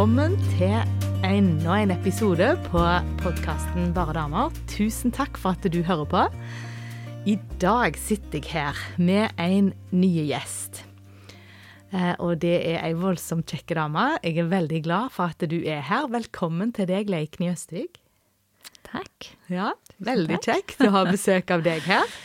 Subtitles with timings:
[0.00, 0.78] velkommen til
[1.28, 2.82] enda en episode på
[3.20, 4.54] podkasten Bare damer.
[4.70, 6.22] Tusen takk for at du hører på.
[7.28, 10.80] I dag sitter jeg her med en ny gjest.
[11.92, 14.06] Eh, og det er ei voldsomt kjekk dame.
[14.24, 16.08] Jeg er veldig glad for at du er her.
[16.08, 18.00] Velkommen til deg, Leikny Østvik.
[18.88, 19.34] Takk.
[19.52, 22.08] Ja, veldig kjekt å ha besøk av deg her.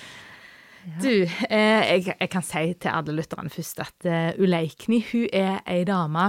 [1.01, 5.63] Du, eh, jeg, jeg, kan si til alle lytterne først at uh, Uleikny hun er
[5.65, 6.27] ei dame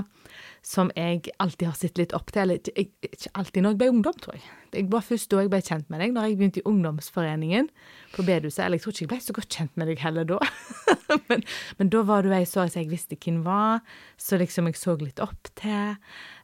[0.66, 2.42] som jeg alltid har sett litt opp til.
[2.42, 4.46] Eller ikke, ikke alltid når jeg ble ungdom, tror jeg.
[4.74, 7.68] Det var først da jeg ble kjent med deg, når jeg begynte i ungdomsforeningen
[8.16, 8.64] på bedehuset.
[8.64, 10.40] Eller jeg tror ikke jeg ble så godt kjent med deg heller da.
[11.28, 11.44] men,
[11.78, 13.84] men, da var du ei så jeg visste hvem var,
[14.18, 15.94] så liksom jeg så litt opp til.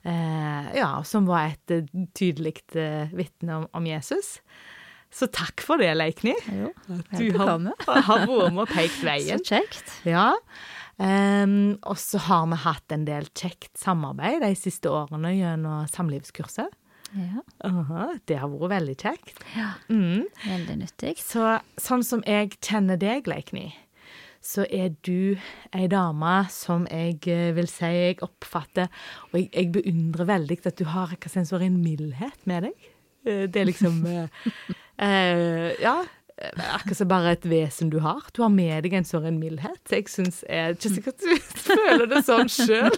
[0.07, 4.37] Eh, ja, som var et uh, tydelig eh, vitne om, om Jesus.
[5.13, 6.33] Så takk for det, Leikny.
[6.47, 6.71] Jo,
[7.19, 7.59] du har,
[8.07, 9.43] har vært med og pekt veien.
[9.45, 9.91] Så kjekt.
[10.09, 10.31] Ja.
[11.01, 16.79] Um, og så har vi hatt en del kjekt samarbeid de siste årene gjennom samlivskurset.
[17.13, 17.43] Ja.
[17.65, 19.45] Uh -huh, det har vært veldig kjekt.
[19.57, 20.27] Ja, mm.
[20.49, 21.19] veldig nyttig.
[21.19, 23.75] Så sånn som jeg kjenner deg, Leikny,
[24.41, 25.37] så er du
[25.73, 27.21] ei dame som jeg
[27.55, 28.89] vil si jeg oppfatter
[29.33, 32.75] Og jeg, jeg beundrer veldig at du har hva en mildhet med deg.
[33.25, 34.05] Det er liksom
[35.03, 36.05] Uh, ja.
[36.73, 38.23] Akkurat som bare et vesen du har.
[38.35, 39.81] Du har med deg en sånn mildhet.
[39.93, 41.33] Jeg syns jeg Ikke sikkert du
[41.69, 42.97] føler det sånn sjøl,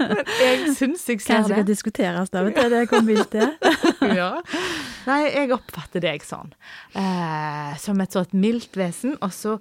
[0.00, 1.30] men jeg syns jeg ser Kanskje det.
[1.30, 3.54] Kanskje kan diskuteres da, vet du, det kom mildt til.
[4.20, 4.32] ja.
[5.08, 6.52] Nei, jeg oppfatter deg sånn.
[6.98, 9.56] Eh, som et sånt mildt vesen, og så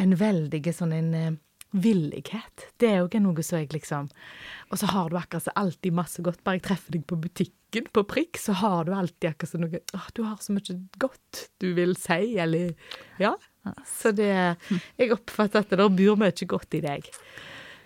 [0.00, 1.30] en veldig sånn en uh,
[1.72, 2.66] villighet.
[2.80, 4.08] Det er jo noe som jeg liksom
[4.70, 6.42] Og så har du akkurat så alltid masse godt.
[6.44, 9.80] Bare jeg treffer deg på butikken på prikk, så har du alltid akkurat så noe
[9.94, 12.74] Å, du har så mye godt du vil si, eller
[13.20, 13.36] Ja.
[13.86, 17.10] Så det Jeg oppfatter at det bor mye godt i deg.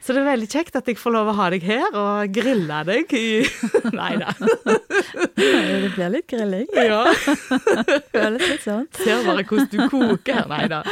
[0.05, 2.81] Så det er veldig kjekt at jeg får lov å ha deg her og grille
[2.85, 3.29] deg i
[3.99, 4.35] Nei da.
[4.37, 6.67] Det blir litt grilling.
[6.77, 7.07] Ja.
[8.13, 8.85] Føles litt sånn.
[8.99, 10.51] Ser bare hvordan du koker her.
[10.51, 10.83] Nei da.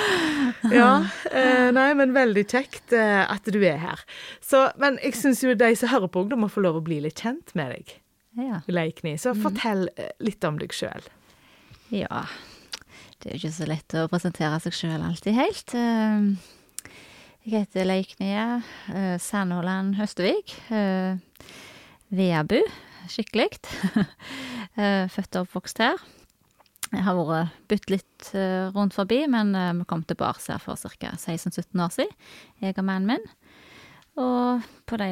[0.72, 0.93] Ja.
[1.28, 4.01] Eh, nei, men veldig kjekt eh, at du er her.
[4.41, 7.03] Så, men jeg syns jo de som hører på ungdom, må få lov å bli
[7.05, 7.93] litt kjent med deg.
[8.41, 8.62] Ja.
[8.72, 9.19] Leikny.
[9.21, 11.12] Så fortell eh, litt om deg sjøl.
[11.93, 12.25] ja.
[13.22, 15.77] Det er jo ikke så lett å presentere seg sjøl alltid helt.
[15.78, 16.33] Uh,
[17.42, 20.53] Jeg heter Leiknie uh, Sandhåland Høstevik.
[20.70, 21.19] Uh,
[22.14, 22.60] Veabu,
[23.10, 23.56] skikkelig.
[24.78, 25.98] uh, født og oppvokst her.
[26.92, 28.28] Jeg har vært bytt litt
[28.76, 31.14] rundt forbi, men vi kom til Bars her for ca.
[31.16, 32.12] 16-17 år siden,
[32.60, 33.25] jeg og mannen min.
[34.20, 35.09] Og på de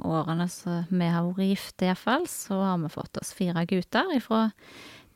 [0.00, 4.46] årene som vi har vært gift, iallfall, så har vi fått oss fire gutter fra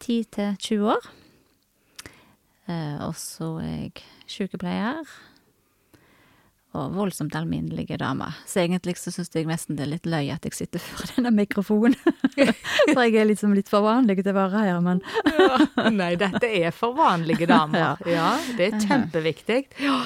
[0.05, 1.11] 10 til 20 år.
[3.09, 5.09] og så er jeg sykepleier
[6.73, 8.37] og voldsomt alminnelige damer.
[8.49, 11.33] Så egentlig så syns jeg nesten det er litt løye at jeg sitter for denne
[11.37, 11.97] mikrofonen.
[12.95, 15.91] for jeg er liksom litt for vanlig til å være her, men ja.
[15.93, 17.81] Nei, dette er for vanlige damer.
[17.83, 19.61] Ja, ja det er kjempeviktig.
[19.83, 20.03] Ja.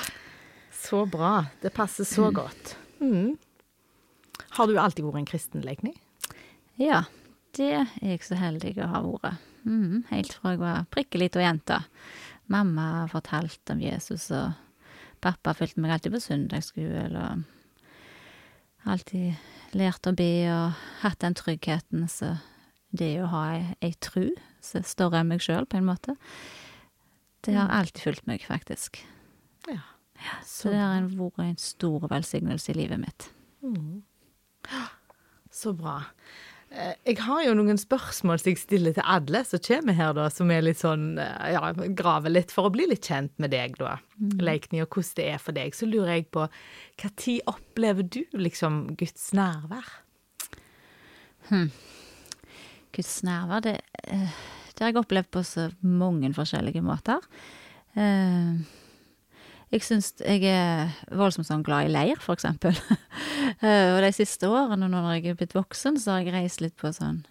[0.77, 1.47] Så bra.
[1.62, 2.77] Det passer så godt.
[3.00, 3.37] Mm.
[4.56, 5.93] Har du alltid vært en kristen, Leikny?
[6.81, 7.03] Ja,
[7.56, 9.43] det er jeg så heldig å ha vært.
[9.66, 11.81] Mm, helt fra jeg var prikke lita jente.
[12.53, 14.54] Mamma har fortalt om Jesus og
[15.27, 17.45] Pappa fulgte meg alltid på søndagsskole og
[18.87, 22.37] alltid lært å be og hatt den tryggheten, så
[22.97, 24.31] det å ha ei, ei tru
[24.63, 26.17] som er større enn meg sjøl, på en måte,
[27.47, 29.03] det har alltid fulgt meg, faktisk.
[29.69, 29.83] Ja.
[30.19, 33.29] ja så, så det har vært en stor velsignelse i livet mitt.
[33.63, 34.03] Mm.
[35.57, 36.01] Så bra.
[36.77, 40.50] Jeg har jo noen spørsmål som jeg stiller til alle som kommer her, da, som
[40.53, 44.41] er litt sånn Ja, graver litt for å bli litt kjent med deg, da, mm.
[44.43, 45.77] Leikny, og hvordan det er for deg.
[45.78, 49.93] Så lurer jeg på hva tid opplever du liksom Guds nærvær?
[51.48, 51.71] Hmm.
[52.97, 57.22] Guds nærvær, det, det har jeg opplevd på så mange forskjellige måter.
[57.97, 58.59] Uh,
[59.74, 62.77] jeg syns jeg er voldsomt sånn glad i leir, for eksempel.
[63.95, 66.92] og de siste årene, når jeg er blitt voksen, så har jeg reist litt på
[66.95, 67.24] sånn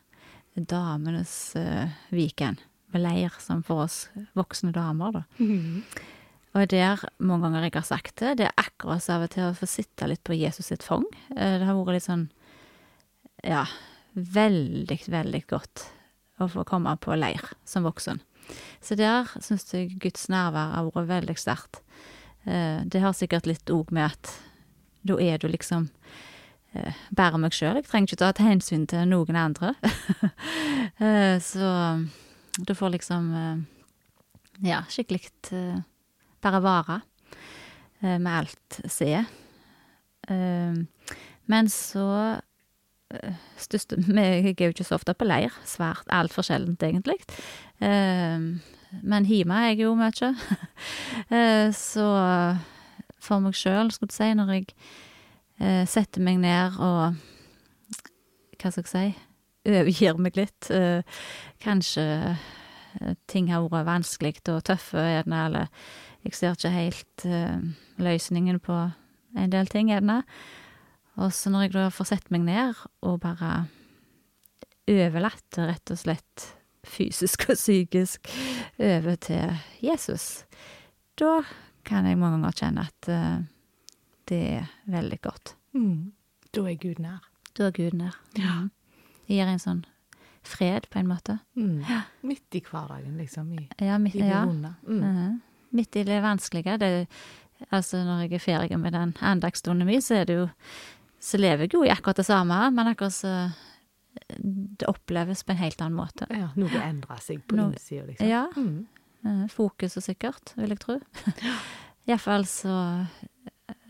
[0.56, 2.64] damenes uh, weekend.
[2.94, 4.06] Med leir, som for oss
[4.38, 5.24] voksne damer, da.
[5.40, 5.82] Mm.
[6.56, 9.50] Og der, mange ganger jeg har sagt det, det er akkurat som av og til
[9.50, 11.04] å få sitte litt på Jesus sitt fang.
[11.34, 12.30] Uh, det har vært litt sånn,
[13.44, 13.66] ja,
[14.16, 15.88] veldig, veldig godt
[16.40, 18.20] å få komme på leir som voksen.
[18.84, 21.82] Så der syns jeg Guds nærvær har vært veldig sterkt.
[22.46, 24.34] Det har sikkert litt òg med at
[25.06, 25.88] da er du liksom
[27.16, 27.80] bare meg sjøl.
[27.80, 29.72] Jeg trenger ikke ta et hensyn til noen andre.
[31.50, 31.70] Så
[32.62, 33.32] du får liksom
[34.62, 35.24] ja, skikkelig
[36.46, 37.00] bare vare
[38.02, 39.24] med alt se.
[41.46, 42.06] Men så
[43.14, 45.54] eh, største Jeg er jo ikke så ofte på leir.
[45.68, 47.20] Svært altfor sjeldent, egentlig.
[49.04, 50.32] Men hjemme er jeg jo mye.
[51.34, 52.06] Eh, så
[53.24, 54.66] for meg sjøl, skulle du si, når jeg
[55.58, 57.16] eh, setter meg ned og
[58.60, 59.06] Hva skal jeg si
[59.66, 60.70] overgir meg litt.
[60.70, 61.02] Eh,
[61.64, 62.36] kanskje
[63.32, 65.66] ting har vært vanskelig og tøffe, eller
[66.28, 67.26] jeg ser ikke helt
[67.98, 68.78] løsningen på
[69.36, 69.90] en del ting.
[71.16, 73.66] Og så når jeg da får sett meg ned og bare
[74.92, 76.48] overlatt, rett og slett
[76.88, 78.30] fysisk og psykisk
[78.80, 80.46] over til Jesus,
[81.20, 81.42] da
[81.86, 83.42] kan jeg mange ganger kjenne at eh,
[84.30, 85.56] det er veldig godt.
[85.78, 86.14] Mm.
[86.56, 87.22] Da er Gud nær.
[87.58, 88.16] Da er Gud nær.
[88.38, 88.56] Ja.
[88.64, 88.72] Mm.
[89.28, 89.84] Det gir en sånn
[90.46, 91.40] fred, på en måte.
[91.58, 91.80] Mm.
[92.30, 93.48] Midt i hverdagen, liksom.
[93.58, 94.76] I, Ja, midt, i det vonde.
[94.88, 95.00] Mm.
[95.02, 95.42] Mhm.
[95.76, 96.78] Midt i det vanskelige.
[96.80, 96.90] Det,
[97.72, 100.48] altså, når jeg er ferdig med den andagsstunden min, så er det jo
[101.26, 103.32] Så lever jeg jo i akkurat det samme, men akkurat så
[104.80, 106.28] Det oppleves på en helt annen måte.
[106.32, 108.28] Ja, noe endrer seg på Noe- innsida, liksom.
[108.30, 108.46] Ja.
[108.56, 108.86] Mm.
[109.26, 111.00] Eh, Fokuset sikkert, vil jeg tro.
[112.08, 112.76] Iallfall så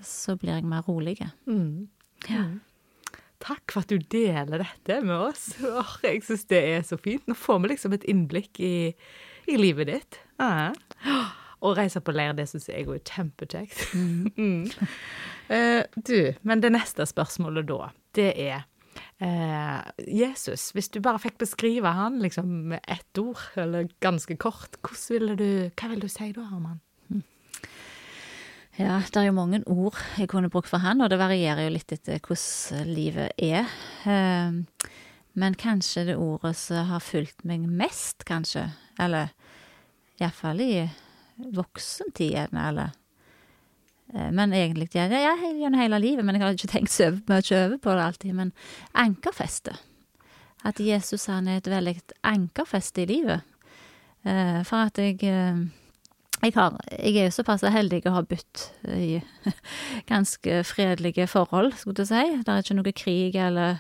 [0.06, 1.18] Så blir jeg mer rolig.
[1.50, 1.88] Mm.
[2.30, 2.44] Ja.
[2.46, 2.60] Mm.
[3.46, 5.50] Takk for at du deler dette med oss.
[5.62, 7.26] Åh, jeg syns det er så fint.
[7.30, 8.94] Nå får vi liksom et innblikk i,
[9.52, 10.20] i livet ditt.
[10.40, 10.72] Ja.
[11.66, 13.84] Å reise på leir, det syns jeg er kjempekjekt.
[14.40, 14.70] Mm.
[15.50, 18.64] Eh, du, men det neste spørsmålet da, det er
[19.20, 20.70] eh, Jesus.
[20.76, 24.78] Hvis du bare fikk beskrive han liksom med ett ord, eller ganske kort,
[25.10, 26.82] ville du, hva vil du si da, Herman?
[28.76, 31.76] Ja, det er jo mange ord jeg kunne brukt for han, og det varierer jo
[31.78, 33.70] litt etter hvordan livet er.
[34.04, 34.90] Eh,
[35.36, 38.70] Men kanskje det ordet som har fulgt meg mest, kanskje,
[39.00, 39.34] eller
[40.20, 40.86] iallfall i
[41.56, 42.94] voksentiden, eller
[44.16, 47.78] Men egentlig, ja, ja, gjennom hele livet, men jeg har ikke tenkt så mye over
[47.84, 48.36] på det alltid.
[48.38, 48.54] Men
[48.96, 49.76] ankerfeste.
[50.66, 53.44] At Jesus han er et veldig ankerfeste i livet.
[54.26, 55.66] Eh, For at jeg eh,
[56.44, 59.22] jeg, har, jeg er jo såpass heldig å ha bytt i
[60.12, 62.40] ganske fredelige forhold, skulle jeg si.
[62.44, 63.80] Det er ikke noe krig eller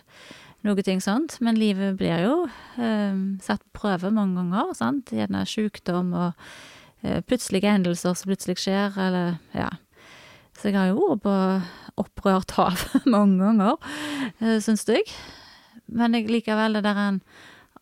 [0.65, 1.37] noe ting sånt.
[1.45, 2.37] Men livet blir jo
[2.81, 4.73] eh, satt på prøve mange ganger.
[4.77, 5.13] sant?
[5.13, 6.47] Gjerne sykdom og
[7.03, 9.69] eh, plutselige hendelser som plutselig skjer, eller ja.
[10.55, 11.35] Så jeg har jo vært på
[12.05, 13.75] opprørt hav mange ganger,
[14.41, 15.03] uh, syns jeg.
[15.85, 17.21] Men jeg likevel det der en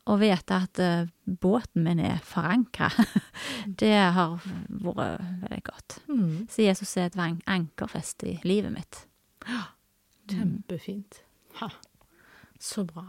[0.10, 2.90] å vite at eh, båten min er forankra,
[3.80, 5.98] det har vært veldig godt.
[6.10, 6.42] Mm.
[6.52, 9.06] Så Jesus er et ankerfest i livet mitt.
[10.28, 11.22] Kjempefint.
[11.62, 11.70] Ha.
[12.60, 13.06] Så bra.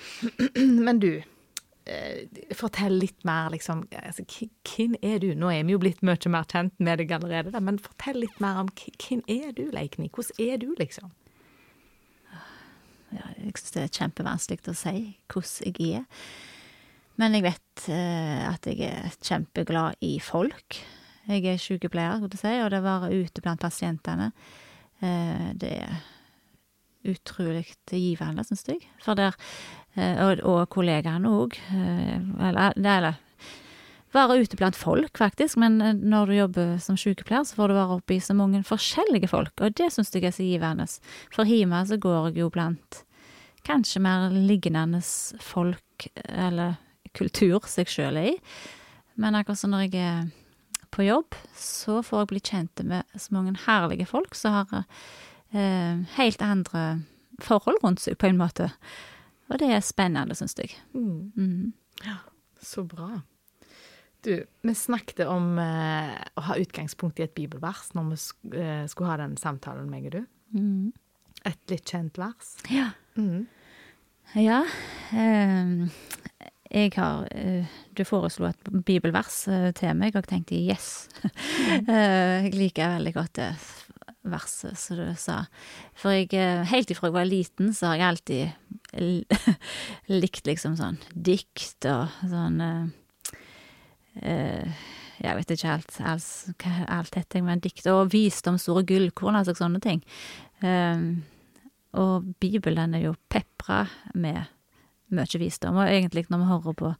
[0.86, 1.37] Men du, eh,
[2.56, 3.86] fortell litt mer, liksom.
[4.02, 5.30] Altså, hvem er du?
[5.38, 8.36] Nå er vi jo blitt mye mer kjent med deg allerede, da, men fortell litt
[8.42, 10.10] mer om hvem er du, Leikny?
[10.12, 11.14] Hvordan er du, liksom?
[13.08, 14.94] Ja, jeg syns det er kjempevanskelig å si
[15.32, 16.26] hvordan jeg er.
[17.18, 20.76] Men jeg vet uh, at jeg er kjempeglad i folk.
[21.28, 24.30] Jeg er sykepleier, skulle jeg si, og det å være ute blant pasientene,
[25.02, 25.98] uh, det er
[27.08, 28.84] utrolig givende, syns jeg.
[29.02, 31.58] For der, eh, og, og kollegaene òg.
[31.74, 33.18] Eller, eller
[34.14, 35.58] være ute blant folk, faktisk.
[35.60, 39.30] Men eh, når du jobber som sykepleier, så får du være oppi så mange forskjellige
[39.30, 40.88] folk, og det syns jeg er så givende.
[41.34, 43.02] For hjemme så går jeg jo blant
[43.68, 45.02] kanskje mer lignende
[45.44, 46.78] folk, eller
[47.16, 48.36] kultur seg sjøl er i.
[49.18, 50.28] Men akkurat som når jeg er
[50.94, 54.84] på jobb, så får jeg bli kjent med så mange herlige folk som har
[55.52, 57.02] eh, helt andre
[57.44, 58.70] forhold rundt seg, på en måte.
[59.48, 60.74] Og det er spennende, syns jeg.
[60.94, 61.32] Mm.
[61.36, 62.14] Mm.
[62.60, 63.22] Så bra.
[64.26, 64.32] Du,
[64.66, 69.12] vi snakket om eh, å ha utgangspunkt i et bibelvers når vi sk eh, skulle
[69.12, 70.22] ha den samtalen, meg og du.
[70.58, 70.90] Mm.
[71.46, 72.56] Et litt kjent vers.
[72.72, 72.90] Ja.
[73.16, 73.46] Mm.
[74.34, 74.64] Ja.
[75.14, 75.86] Eh,
[76.68, 81.08] jeg har eh, Du foreslo et bibelvers eh, til meg, og jeg tenkte yes.
[81.88, 83.52] Eh, jeg liker veldig godt det
[84.32, 85.42] verset som du sa.
[85.98, 88.52] For jeg, eh, helt ifra jeg var liten, så har jeg alltid
[90.22, 92.84] likt liksom sånn dikt og sånn eh,
[94.22, 94.84] eh,
[95.18, 99.80] Jeg vet ikke alt, hva alt heter, men dikt og visdomsord og gullkorn, altså sånne
[99.82, 100.04] ting.
[100.62, 101.24] Um,
[101.98, 104.46] og Bibelen er jo pepra med
[105.14, 106.92] mye visdom, og egentlig når vi hører på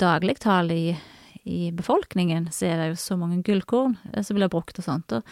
[0.00, 0.94] dagligtale i,
[1.44, 5.14] i befolkningen, så er det jo så mange gullkorn eh, som blir brukt og sånt,
[5.14, 5.24] og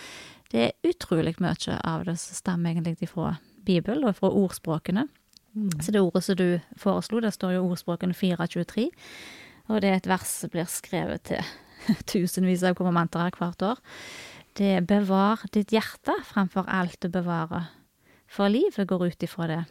[0.53, 3.37] det er utrolig mye av det som stammer egentlig fra
[3.67, 5.07] Bibelen og fra ordspråkene.
[5.53, 5.71] Mm.
[5.83, 8.89] Så det ordet som du foreslo, det står jo ordspråkene 423,
[9.69, 11.43] og det er et vers som blir skrevet til
[12.13, 13.83] tusenvis av konfirmanter her hvert år.
[14.59, 17.69] Det er 'bevar ditt hjerte framfor alt du bevarer',
[18.27, 19.65] for livet går ut ifra det.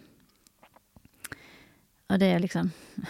[2.09, 2.71] Og det er liksom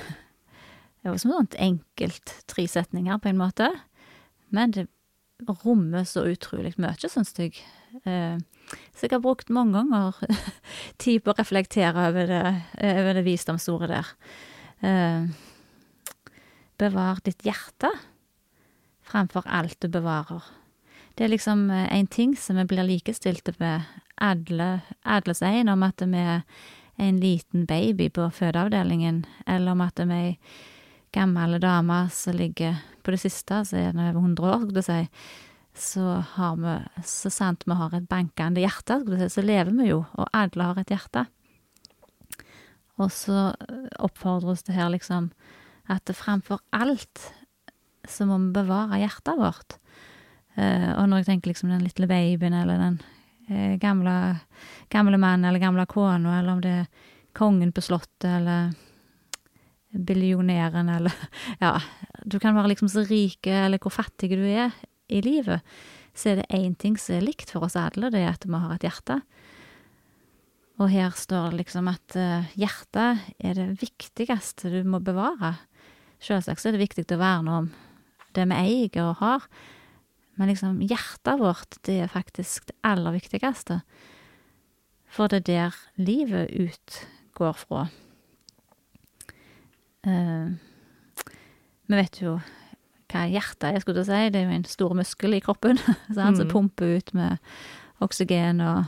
[0.97, 3.69] Det er jo som sånt enkelt tre setninger, på en måte.
[4.49, 4.87] Men det
[5.45, 7.55] rommer så utrolig mye, syns jeg.
[8.03, 8.37] Eh,
[8.95, 10.17] så jeg har brukt mange ganger
[11.01, 12.43] tid på å reflektere over det,
[12.81, 14.13] over det visdomsordet der.
[14.87, 15.29] Eh,
[16.77, 17.91] bevar ditt hjerte
[19.07, 20.43] framfor alt du bevarer.
[21.17, 23.87] Det er liksom en ting som vi blir likestilte med
[24.21, 26.43] alle, alle sier, om at vi er
[26.97, 30.35] en liten baby på fødeavdelingen, eller om at vi er
[31.15, 34.87] gammel dame som ligger på det siste, så er det over 100 år, skulle du
[34.87, 34.99] si,
[35.77, 39.73] så har vi, så sant vi har et bankende hjerte, skulle du si, så lever
[39.77, 41.27] vi jo, og alle har et hjerte.
[42.97, 43.51] Og så
[44.01, 45.29] oppfordres det her liksom
[45.87, 47.29] at framfor alt
[48.07, 49.77] så må vi bevare hjertet vårt.
[50.57, 52.97] Eh, og når jeg tenker liksom den lille babyen eller den
[53.47, 54.15] eh, gamle,
[54.89, 56.89] gamle mannen eller gamle kona, eller om det er
[57.37, 58.71] kongen på slottet eller
[59.91, 61.13] billionæren eller
[61.63, 61.77] Ja,
[62.25, 64.75] du kan være liksom så rike eller hvor fattig du er
[65.07, 65.63] i livet,
[66.17, 68.59] så er det én ting som er likt for oss alle, det er at vi
[68.59, 69.21] har et hjerte.
[70.77, 75.55] Og her står det liksom at uh, hjertet er det viktigste du må bevare.
[76.21, 77.69] Selvsagt så er det viktig å verne om
[78.37, 79.47] det vi eier og har,
[80.37, 83.79] men liksom hjertet vårt, det er faktisk det aller viktigste.
[85.09, 87.87] For det er der livet utgår fra.
[90.07, 90.55] Uh,
[91.87, 92.37] vi vet jo
[93.11, 94.29] hva hjertet er, skulle jeg si.
[94.33, 95.77] Det er jo en stor muskel i kroppen
[96.17, 96.51] sant, som Mm.
[96.51, 97.37] pumper ut med
[98.03, 98.83] oksygen og,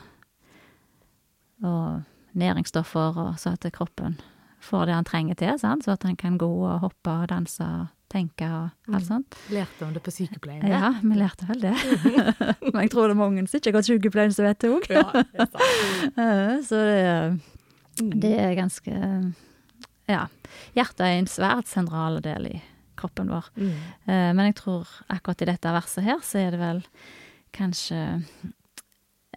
[1.64, 2.02] og
[2.40, 4.20] næringsstoffer, og så at kroppen
[4.62, 5.86] får det han trenger til, sant?
[5.86, 9.24] så at han kan gå og hoppe og danse og tenke og alt Mm.
[9.54, 10.66] Lærte om det på sykepleien.
[10.68, 11.74] Ja, vi lærte vel det.
[12.74, 14.90] Men jeg tror det er mange som ikke har gått sykepleien som vet det òg.
[14.90, 15.04] Ja,
[15.46, 16.66] sant.
[16.70, 18.94] Så det, det er ganske
[20.10, 20.26] Ja.
[20.76, 22.56] Hjertet er en svært sentral del i
[23.00, 23.50] kroppen vår.
[23.56, 23.74] Mm.
[24.10, 26.82] Eh, Men jeg tror akkurat i dette verset her, så er det vel
[27.56, 28.00] kanskje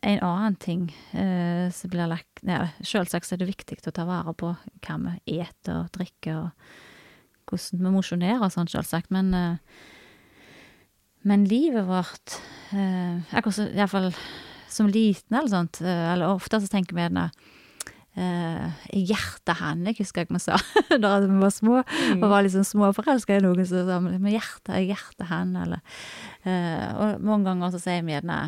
[0.02, 4.34] en annen ting eh, som blir lagt ja, Selvsagt er det viktig å ta vare
[4.34, 4.50] på
[4.82, 9.56] hva vi eter og drikker, og hvordan vi mosjonerer og sånn, selvsagt, men eh,
[11.22, 12.40] Men livet vårt
[12.74, 14.10] eh, iallfall
[14.68, 17.28] som liten eller sånt, eh, eller ofte så tenker vi gjerne
[18.18, 20.58] eh, hjertehanne, jeg husker jeg vi sa
[21.04, 24.88] da vi var små og var liksom småforelska i noen som sa men hjertet er
[24.90, 25.80] hjertehann, eller
[26.44, 28.42] eh, Og mange ganger så sier vi gjerne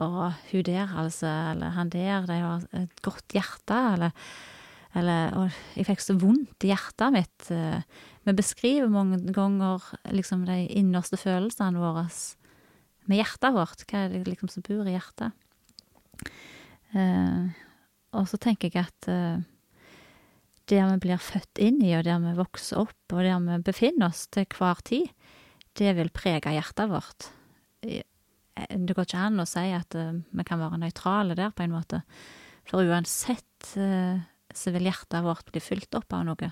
[0.00, 4.16] å, hun der, altså, eller han der, de har et godt hjerte, eller
[4.92, 7.46] eller Og jeg fikk så vondt i hjertet mitt.
[7.48, 7.80] eh.
[8.28, 9.80] Vi beskriver mange ganger
[10.12, 12.04] liksom de innerste følelsene våre
[13.08, 13.86] med hjertet vårt.
[13.88, 15.32] Hva er det liksom som bor i hjertet?
[18.12, 19.42] Og så tenker jeg at eh,
[20.70, 24.10] der vi blir født inn i, og der vi vokser opp, og der vi befinner
[24.10, 25.08] oss til hver tid,
[25.80, 27.30] det vil prege hjertet vårt.
[27.82, 28.04] Eh,
[28.52, 31.72] Det går ikke an å si at eh, vi kan være nøytrale der, på en
[31.72, 32.02] måte.
[32.68, 36.50] For uansett så vil hjertet vårt bli fylt opp av noe.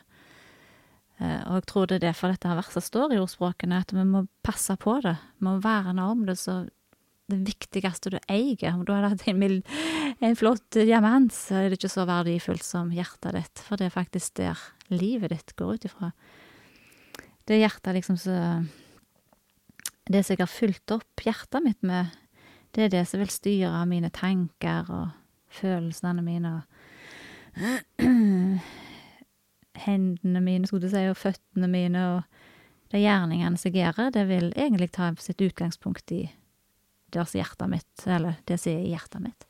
[1.20, 4.74] Og jeg tror det er derfor dette verset står i ordspråkene, at vi må passe
[4.80, 5.12] på det.
[5.38, 6.64] Vi må verne om det så
[7.30, 8.74] det viktigste du eier.
[8.74, 9.62] Om du hadde hatt en,
[10.20, 13.64] en flott diamant, så er det ikke så verdifullt som hjertet ditt.
[13.66, 14.60] For det er faktisk der
[14.92, 16.12] livet ditt går ut ifra.
[17.46, 18.36] Det er hjertet liksom så
[20.10, 22.10] Det som jeg har fulgt opp hjertet mitt med,
[22.74, 25.08] det er det som vil styre mine tanker og
[25.54, 26.50] følelsene mine.
[26.56, 26.62] og
[29.86, 32.22] Hendene mine, skulle du si, og føttene mine, og
[32.90, 36.24] de gjerningene som jeg gjør, det vil egentlig ta sitt utgangspunkt i
[37.12, 39.46] det som er hjertet mitt, eller det som er i hjertet mitt.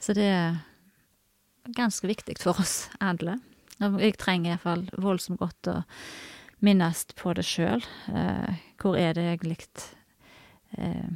[0.00, 0.58] Så det er
[1.76, 3.38] ganske viktig for oss alle.
[3.80, 5.76] Og jeg trenger iallfall voldsomt godt å
[6.60, 7.80] minnes på det sjøl.
[8.12, 9.56] Eh, hvor er det egentlig
[10.76, 11.08] eh,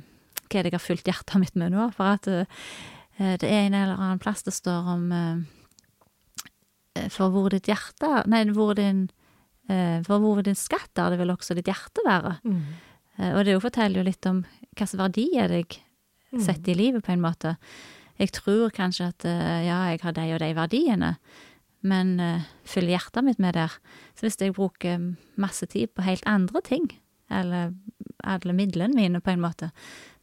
[0.48, 1.90] Hva er det jeg har fylt hjertet mitt med nå?
[1.96, 2.46] For at eh,
[3.18, 8.44] det er en eller annen plass det står om eh, For hvor ditt hjerte Nei,
[8.56, 9.04] hvor din
[9.68, 12.38] eh, For hvor din skatt er, det vil også ditt hjerte være.
[12.44, 12.62] Mm.
[13.18, 14.44] Eh, Og det jo forteller jo litt om
[14.76, 15.82] slags verdi er det jeg
[16.42, 17.56] setter i livet, på en måte.
[18.18, 21.16] Jeg tror kanskje at eh, ja, jeg har de og de verdiene,
[21.84, 23.72] men uh, fyller hjertet mitt med der.
[24.16, 25.02] Så hvis jeg bruker
[25.36, 26.86] masse tid på helt andre ting,
[27.28, 27.74] eller
[28.24, 29.68] alle midlene mine, på en måte,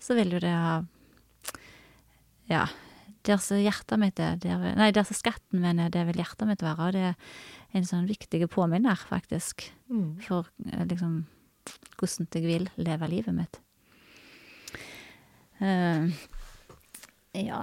[0.02, 0.82] så vil jo det ha
[2.50, 2.66] Ja.
[3.24, 6.48] Der som hjertet mitt er, der, nei, der som skatten min er, det vil hjertet
[6.50, 6.88] mitt være.
[6.88, 7.16] Og det er
[7.78, 10.18] en sånn viktig påminner, faktisk, Mm.
[10.26, 11.28] for eh, liksom
[12.00, 13.60] hvordan jeg vil leve livet mitt.
[15.62, 16.08] Eh,
[17.46, 17.60] ja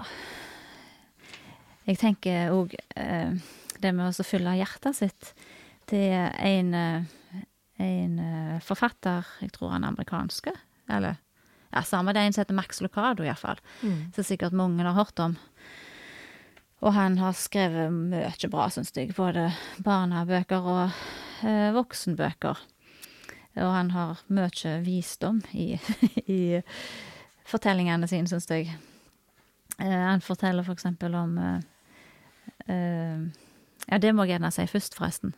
[1.89, 2.75] Jeg tenker òg
[3.81, 5.33] det med å fylle hjertet sitt.
[5.89, 7.43] Det er en, eh,
[7.81, 10.53] en eh, forfatter, jeg tror han er amerikanske,
[10.91, 11.17] eller
[11.73, 14.13] ja, samme det er en som heter Max Lucado, iallfall, Mm.
[14.15, 15.37] som sikkert mange har hørt om.
[16.83, 19.49] Og han har skrevet mye bra, syns jeg, både
[19.83, 20.91] barnebøker og
[21.45, 22.59] eh, voksenbøker.
[23.59, 25.79] Og han har mye visdom i,
[26.27, 26.61] i
[27.49, 28.69] fortellingene sine, syns jeg.
[29.79, 31.61] Eh, han forteller for eksempel om eh,
[32.69, 33.21] eh,
[33.89, 35.31] Ja, det må jeg gjerne si først, forresten.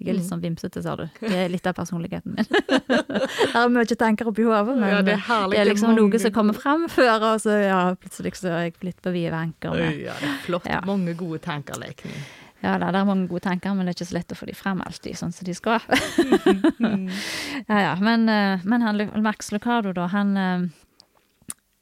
[0.00, 0.28] Jeg er litt Mhm.
[0.30, 1.02] sånn vimsete, sa du.
[1.20, 2.46] Det er litt av personligheten min.
[2.88, 5.50] Jeg har mye tanker oppi hodet, men Ja, det er herlig.
[5.52, 8.78] det er liksom noe som kommer fram før, og så ja, plutselig så er jeg
[8.80, 9.74] blitt på vide vanker.
[9.76, 10.64] med- Ja, det er flott.
[10.70, 10.80] Ja.
[10.86, 12.14] Mange gode tanker, Leikny.
[12.62, 14.46] Ja da, det er mange gode tanker, men det er ikke så lett å få
[14.46, 15.78] de frem alltid, sånn som de skal.
[17.68, 17.94] ja, ja.
[18.00, 18.24] Men,
[18.64, 20.72] men han, Max Lucado, da, han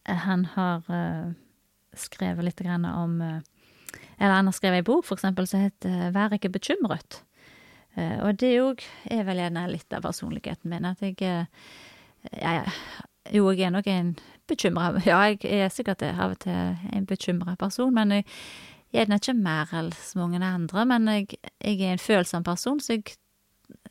[0.06, 1.32] Han har eh,
[1.96, 3.40] skrevet litt grann om eh,
[4.18, 7.22] Eller han har skrevet ei bok, for eksempel, som heter 'Vær ikke bekymret'.
[7.96, 11.46] Eh, og det òg er vel gjerne litt av personligheten min, at jeg
[12.42, 12.64] ja.
[13.32, 14.16] Jo, jeg er nok en
[14.48, 18.24] bekymra Ja, jeg er sikkert det, av og til en bekymra person, men jeg
[18.92, 22.98] gjerne ikke mer enn så mange andre, men jeg, jeg er en følsom person, så
[22.98, 23.16] jeg,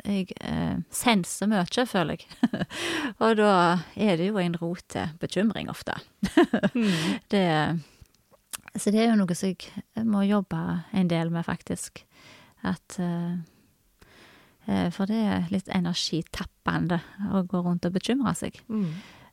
[0.06, 2.66] jeg eh, senser mye, føler jeg.
[3.24, 3.52] og da
[3.96, 5.98] er det jo en rot til bekymring ofte.
[6.76, 7.20] Mm.
[7.34, 7.46] Det,
[8.76, 10.62] så det er jo noe som jeg må jobbe
[10.94, 12.04] en del med, faktisk.
[12.66, 13.36] At eh,
[14.68, 17.00] eh, For det er litt energitappende
[17.32, 18.58] å gå rundt og bekymre seg.
[18.68, 18.90] Mm.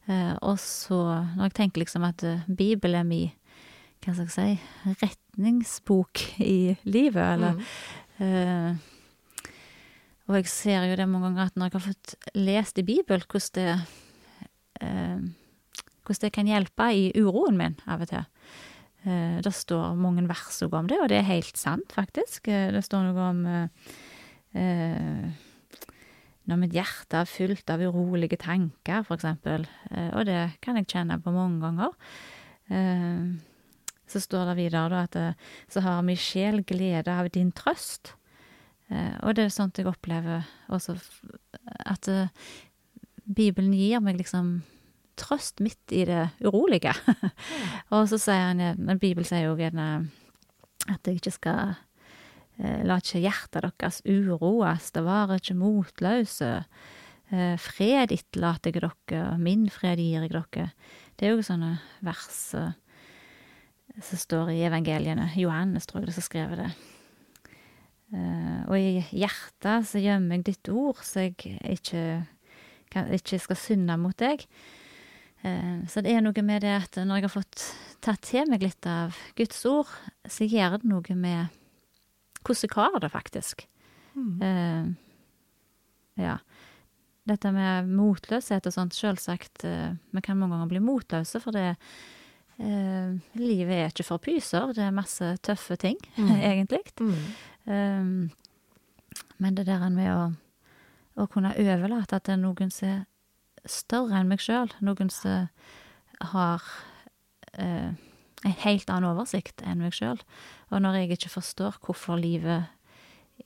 [0.08, 0.98] Eh, og så,
[1.36, 3.30] når jeg tenker liksom at eh, Bibelen er min,
[4.02, 7.62] hva skal jeg si, retningsbok i livet, eller Mm.
[8.18, 8.88] eh,
[10.30, 13.24] Og jeg ser jo det mange ganger at når jeg har fått lest i Bibelen,
[13.26, 13.70] hvordan det
[14.82, 15.30] eh,
[16.02, 18.24] Hvordan det kan hjelpe i uroen min av og til.
[19.06, 22.48] Eh, det står mange vers om det, og det er helt sant, faktisk.
[22.50, 25.28] Eh, det står noe om eh,
[26.50, 29.66] når mitt hjerte er fylt av urolige tanker, for eksempel.
[29.90, 31.94] Eh, og det kan jeg kjenne på mange ganger.
[32.66, 33.22] Eh,
[34.10, 35.38] så står det videre da at
[35.72, 38.16] så har min sjel glede av din trøst.
[38.92, 40.96] Eh, og det er sånt jeg opplever også,
[41.88, 42.50] at eh,
[43.22, 44.60] Bibelen gir meg liksom
[45.20, 46.94] trøst midt i det urolige.
[47.94, 50.08] og så sier han, men Bibelen sier jo gjerne
[50.90, 51.74] at jeg ikke skal
[52.58, 56.56] eh, La ikke hjertet deres uroes, det varer ikke motløse.
[57.32, 60.66] Fred etterlater jeg dere, min fred gir jeg dere.
[61.16, 65.30] Det er jo sånne vers som står i evangeliene.
[65.40, 66.68] Johannes, tror jeg det som skrev det.
[68.12, 72.02] Eh, og i hjertet så gjemmer jeg ditt ord, så jeg ikke,
[72.92, 74.44] kan, ikke skal synde mot deg.
[75.42, 77.64] Eh, så det er noe med det at når jeg har fått
[78.04, 79.90] tatt til meg litt av Guds ord,
[80.28, 81.58] så gjør det noe med
[82.42, 83.64] hvordan jeg har det, faktisk.
[84.12, 84.32] Mm.
[84.44, 86.36] Eh, ja.
[87.22, 91.76] Dette med motløshet og sånt, selvsagt, vi kan mange ganger bli motløse, for det
[92.62, 96.28] Livet er ikke for pyser, det er masse tøffe ting, Mm.
[96.50, 96.82] egentlig.
[97.00, 97.14] Mm.
[97.66, 98.30] Um,
[99.42, 100.22] men det der med å,
[101.22, 103.02] å kunne overlate til noen som er
[103.68, 105.48] større enn meg sjøl, noen som
[106.32, 106.64] har
[107.58, 107.92] eh,
[108.42, 110.20] en helt annen oversikt enn meg sjøl,
[110.70, 112.70] og når jeg ikke forstår hvorfor livet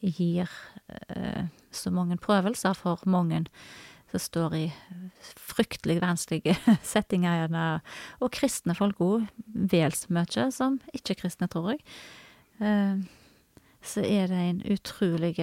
[0.01, 0.49] gir
[1.13, 3.45] eh, så mange prøvelser for mange
[4.13, 4.65] som står i
[5.49, 6.57] fryktelig vanskelige
[6.93, 7.67] settinger, gjerne,
[8.23, 11.83] og kristne folk òg, vel så mye som ikke-kristne, tror jeg.
[12.63, 13.01] Eh,
[13.87, 15.37] så er det en utrolig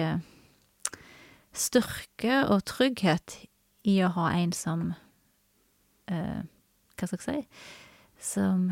[1.54, 3.38] styrke og trygghet
[3.84, 4.92] i å ha en som
[6.10, 6.42] eh,
[6.94, 8.68] Hva skal jeg si Som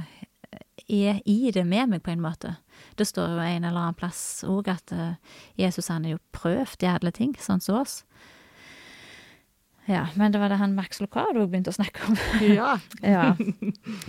[0.88, 2.56] er i det med meg, på en måte.
[2.98, 5.14] Det står jo en eller annen plass òg at eh,
[5.60, 8.02] Jesus han er jo prøvd i alle ting, sånn som oss.
[9.90, 12.18] Ja, men det var det han Max Locado begynte å snakke om.
[12.46, 12.76] Ja.
[13.02, 13.32] Ja,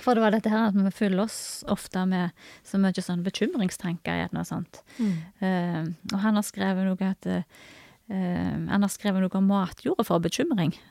[0.04, 2.36] for det var dette her at vi fyller oss ofte med
[2.68, 4.84] så mye sånn bekymringstanker gjerne noe sånt.
[5.00, 5.16] Mm.
[5.42, 7.72] Uh, og han har skrevet noe at uh,
[8.14, 10.76] Han har skrevet noe om matjorda for bekymring.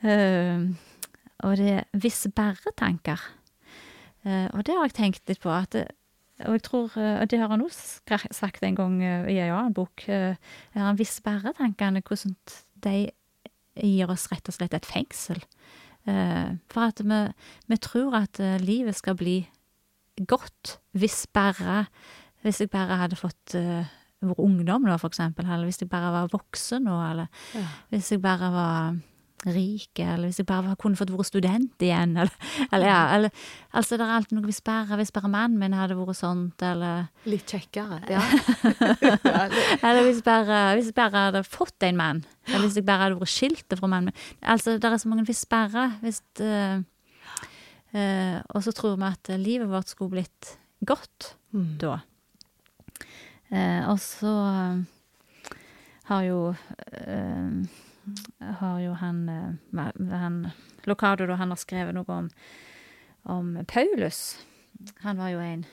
[0.00, 0.60] Eh,
[1.44, 3.20] og det er visse bæretanker.
[4.26, 5.52] Eh, og det har jeg tenkt litt på.
[5.52, 5.86] At det,
[6.44, 9.54] og jeg tror, eh, og det har han også sagt en gang eh, i en
[9.54, 10.36] annen bok, uh,
[10.76, 12.36] har han visse bæretankene, hvordan
[12.84, 13.10] de
[13.86, 15.40] gir oss rett og slett et fengsel.
[16.08, 17.20] Eh, for at vi,
[17.68, 19.38] vi tror at eh, livet skal bli
[20.28, 21.86] godt hvis bare
[22.42, 23.84] Hvis jeg bare hadde fått uh,
[24.24, 27.66] vært ungdom nå, for eksempel, eller hvis jeg bare var voksen nå, eller Ja.
[27.92, 28.96] hvis jeg bare var
[29.46, 32.34] rike, eller hvis jeg bare kunne fått vært student igjen, eller,
[32.68, 33.30] eller ja, eller
[33.72, 37.06] Altså, det er alltid noe hvis bare, hvis bare mannen min hadde vært sånt, eller
[37.30, 38.00] Litt kjekkere.
[38.12, 38.20] Ja.
[39.86, 43.20] Eller hvis bare, hvis jeg bare hadde fått en mann, eller hvis jeg bare hadde
[43.20, 44.18] vært skilt fra mannen min.
[44.42, 46.82] Altså, det er så mange hvis bare, hvis uh,
[47.94, 51.78] uh, Og så tror vi at livet vårt skulle blitt godt Mm.
[51.82, 51.96] da.
[53.50, 54.34] Uh, og så
[56.10, 56.42] har jo
[58.38, 60.48] Har jo han, eh, han
[60.84, 62.30] Locado, da, han har skrevet noe om,
[63.22, 64.38] om Paulus.
[65.04, 65.66] Han var jo en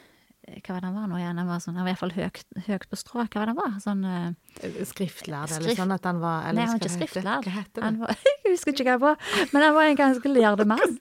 [0.47, 1.38] Hva var det han var nå igjen?
[1.41, 2.38] Han var, sånn, han var iallfall høyt,
[2.69, 3.23] høyt på strå.
[3.27, 3.73] Hva var det han var?
[3.83, 7.49] Sånn uh, Skriftlærd, eller Skrift- sånn at han var eller Nei, han var ikke skriftlærd.
[7.83, 8.13] Han var,
[8.45, 10.95] jeg husker ikke hva det var, men han var en ganske lærd mann.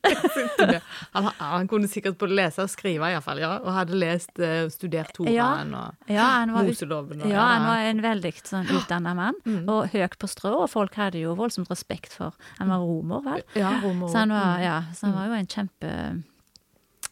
[1.15, 3.53] han, han kunne sikkert både lese og skrive, iallfall, ja.
[3.63, 7.23] Og hadde lest, uh, studert Toraen og Ja, han var, Moseloven.
[7.23, 9.63] Og, ja, han var en veldig sånn utdanna mann, Mm.
[9.71, 13.47] og høyt på strå, og folk hadde jo voldsomt respekt for Han var romer, vel?
[13.55, 14.09] ja, Romer.
[14.11, 14.65] Så han var, Mm.
[14.67, 15.93] ja, så han var jo en kjempe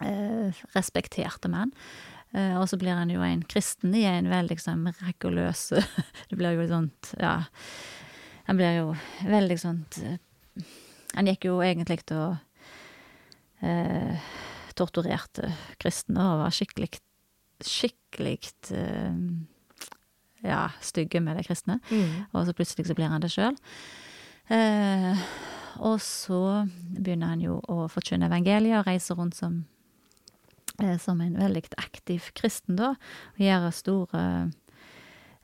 [0.02, 1.70] Uh, respekterte mann.
[2.34, 5.68] Eh, og så blir han jo en kristen i en veldig liksom mirakuløs
[6.28, 7.36] Det blir jo sånt, ja
[8.48, 8.88] Han blir jo
[9.28, 10.18] veldig sånt eh,
[11.14, 12.34] Han gikk jo egentlig og
[13.62, 14.30] eh,
[14.74, 16.90] torturerte kristne og var skikkelig
[17.64, 18.40] Skikkelig
[18.74, 19.14] eh,
[20.44, 21.78] ja, stygge med de kristne.
[21.88, 22.26] Mm.
[22.32, 23.56] Og så plutselig så blir han det sjøl.
[24.52, 25.22] Eh,
[25.80, 26.66] og så
[26.98, 29.62] begynner han jo å forkynne evangeliet og reise rundt som,
[30.98, 32.94] som en veldig aktiv kristen, da.
[33.36, 34.22] Og gjøre store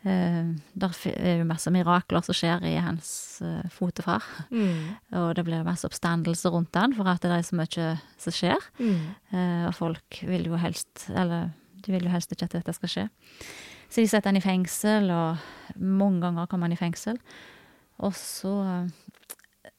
[0.03, 0.51] eh,
[0.83, 4.27] Der er jo masse mirakler som skjer i hans eh, fotefar.
[4.51, 4.97] Mm.
[5.21, 7.89] Og det blir masse oppstandelse rundt han, for at det er så mye
[8.19, 8.71] som skjer.
[8.81, 9.07] Mm.
[9.31, 12.93] Eh, og folk vil jo helst Eller de vil jo helst ikke at dette skal
[12.93, 13.07] skje.
[13.91, 17.19] Så de setter han i fengsel, og mange ganger kommer han i fengsel.
[18.07, 18.53] Og så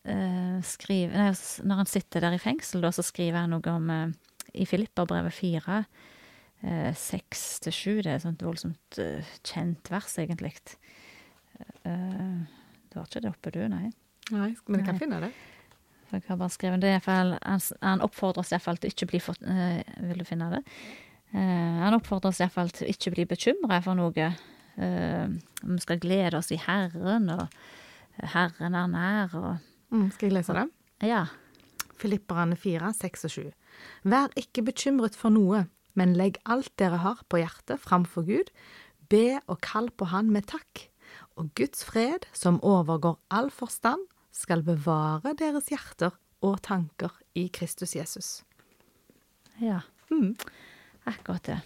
[0.05, 1.29] eh, skriver nei,
[1.67, 4.17] Når han sitter der i fengsel, da, så skriver han noe om eh,
[4.53, 5.85] I Filipperbrevet 4,
[6.63, 8.01] eh, 6-7.
[8.03, 10.53] Det er et sånt voldsomt eh, kjent vers, egentlig.
[11.85, 12.41] Eh,
[12.91, 13.61] du har ikke det oppe, du?
[13.71, 13.91] Nei.
[14.31, 14.99] Nei, men jeg kan Nei.
[14.99, 15.31] finne det.
[16.09, 16.95] For jeg har bare skrevet det.
[16.97, 20.63] i fall- Han, han oppfordrer oss iallfall til ikke bli for, Vil du finne det?
[21.33, 24.11] Han oppfordrer oss iallfall til ikke bli bekymra for noe.
[24.75, 27.47] Vi skal glede oss i Herren, og
[28.35, 29.57] Herren er nær, og
[29.91, 30.09] Mm.
[30.13, 30.69] Skal jeg lese det?
[31.03, 31.25] Ja.
[32.01, 33.43] Filipperne 4, 6 og 7.
[34.13, 35.65] Vær ikke bekymret for noe,
[35.97, 38.49] men legg alt dere har på hjertet framfor Gud.
[39.11, 40.87] Be og kall på Han med takk.
[41.39, 47.95] Og Guds fred, som overgår all forstand, skal bevare deres hjerter og tanker i Kristus
[47.95, 48.29] Jesus.
[49.61, 49.81] Ja.
[50.09, 50.35] Mm.
[51.05, 51.59] Akkurat det.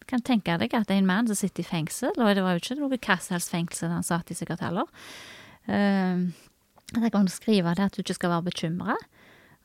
[0.00, 2.44] Du kan tenke deg at det er en mann som sitter i fengsel, og det
[2.44, 4.88] var jo ikke noe hva som fengsel han satt i sikkert heller.
[5.68, 6.28] Uh,
[6.96, 8.96] jeg kan skrive det at du ikke skal være bekymra,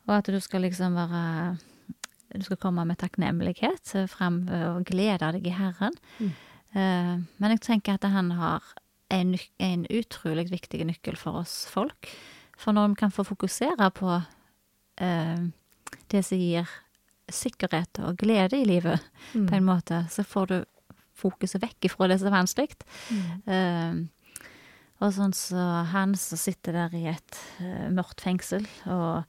[0.08, 1.58] og at du skal liksom være
[2.34, 5.94] Du skal komme med takknemlighet frem og glede deg i Herren.
[6.18, 6.32] Mm.
[6.74, 8.64] Eh, men jeg tenker at han har
[9.14, 12.10] en, en utrolig viktig nøkkel for oss folk.
[12.58, 15.44] For når vi kan få fokusere på uh,
[16.10, 16.66] det som gir
[17.30, 19.00] sikkerhet og glede i livet,
[19.34, 19.48] Mm.
[19.48, 20.58] på en måte, så får du
[21.16, 22.76] fokuset vekk ifra det som er vanskelig.
[23.48, 23.94] Eh,
[25.02, 27.38] og sånn så han som sitter der i et
[27.94, 29.24] mørkt fengsel, og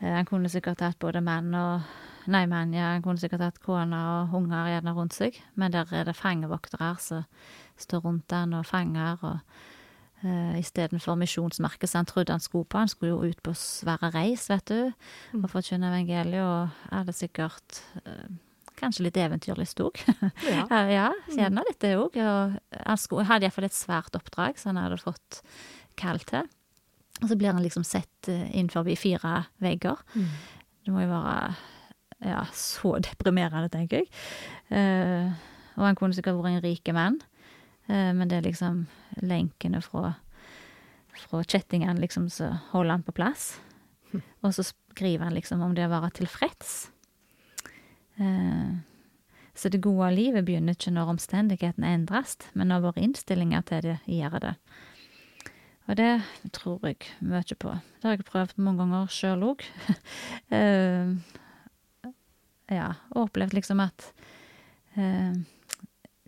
[0.00, 1.88] han kunne sikkert hatt både menn og
[2.28, 5.88] Nei, menn, ja, han kunne sikkert hatt kone og unger gjerne rundt seg, men der
[5.96, 7.22] er det fangevoktere som
[7.80, 9.38] står rundt han, og fanger, og
[10.26, 12.82] uh, istedenfor misjonsmerket som han trodde han skulle på.
[12.82, 14.92] Han skulle jo ut på svære reis, vet du,
[15.32, 15.44] Mm.
[15.44, 18.28] og forkynne evangeliet, og hadde sikkert uh,
[18.76, 20.04] kanskje litt eventyrlyst òg.
[20.52, 20.66] Ja.
[20.68, 22.20] Ja, ja gjerne litt det òg.
[22.20, 25.40] Og han skulle, hadde iallfall et svært oppdrag som han hadde fått
[25.96, 26.44] kall til.
[27.22, 29.98] Og så blir han liksom sett eh, innenfor fire vegger.
[30.14, 30.30] Mm.
[30.84, 31.54] Det må jo være
[32.24, 34.10] ja, så deprimerende, tenker jeg.
[34.72, 35.30] Uh,
[35.78, 37.20] og han kunne sikkert vært en rik mann,
[37.90, 38.80] uh, men det er liksom
[39.22, 40.16] lenkene fra,
[41.14, 43.52] fra kjettingene liksom som holder han på plass.
[44.42, 46.88] Og så skriver han liksom om det å være tilfreds.
[48.18, 48.80] Uh,
[49.58, 53.96] så det gode livet begynner ikke når omstendighetene endres, men når våre innstillinger til det
[54.06, 54.52] gjør det.
[55.88, 56.20] Og det
[56.52, 57.72] tror jeg mye på.
[57.98, 59.62] Det har jeg prøvd mange ganger sjøl òg.
[62.78, 64.10] ja, og opplevd liksom at
[64.98, 65.32] uh,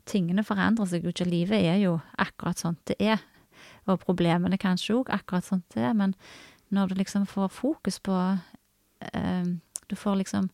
[0.09, 1.29] tingene forandrer seg jo ikke.
[1.29, 3.21] Livet er jo akkurat sånn det er.
[3.85, 6.17] Og problemene kanskje òg akkurat sånn det er, men
[6.73, 9.45] når du liksom får fokus på uh,
[9.91, 10.49] Du får liksom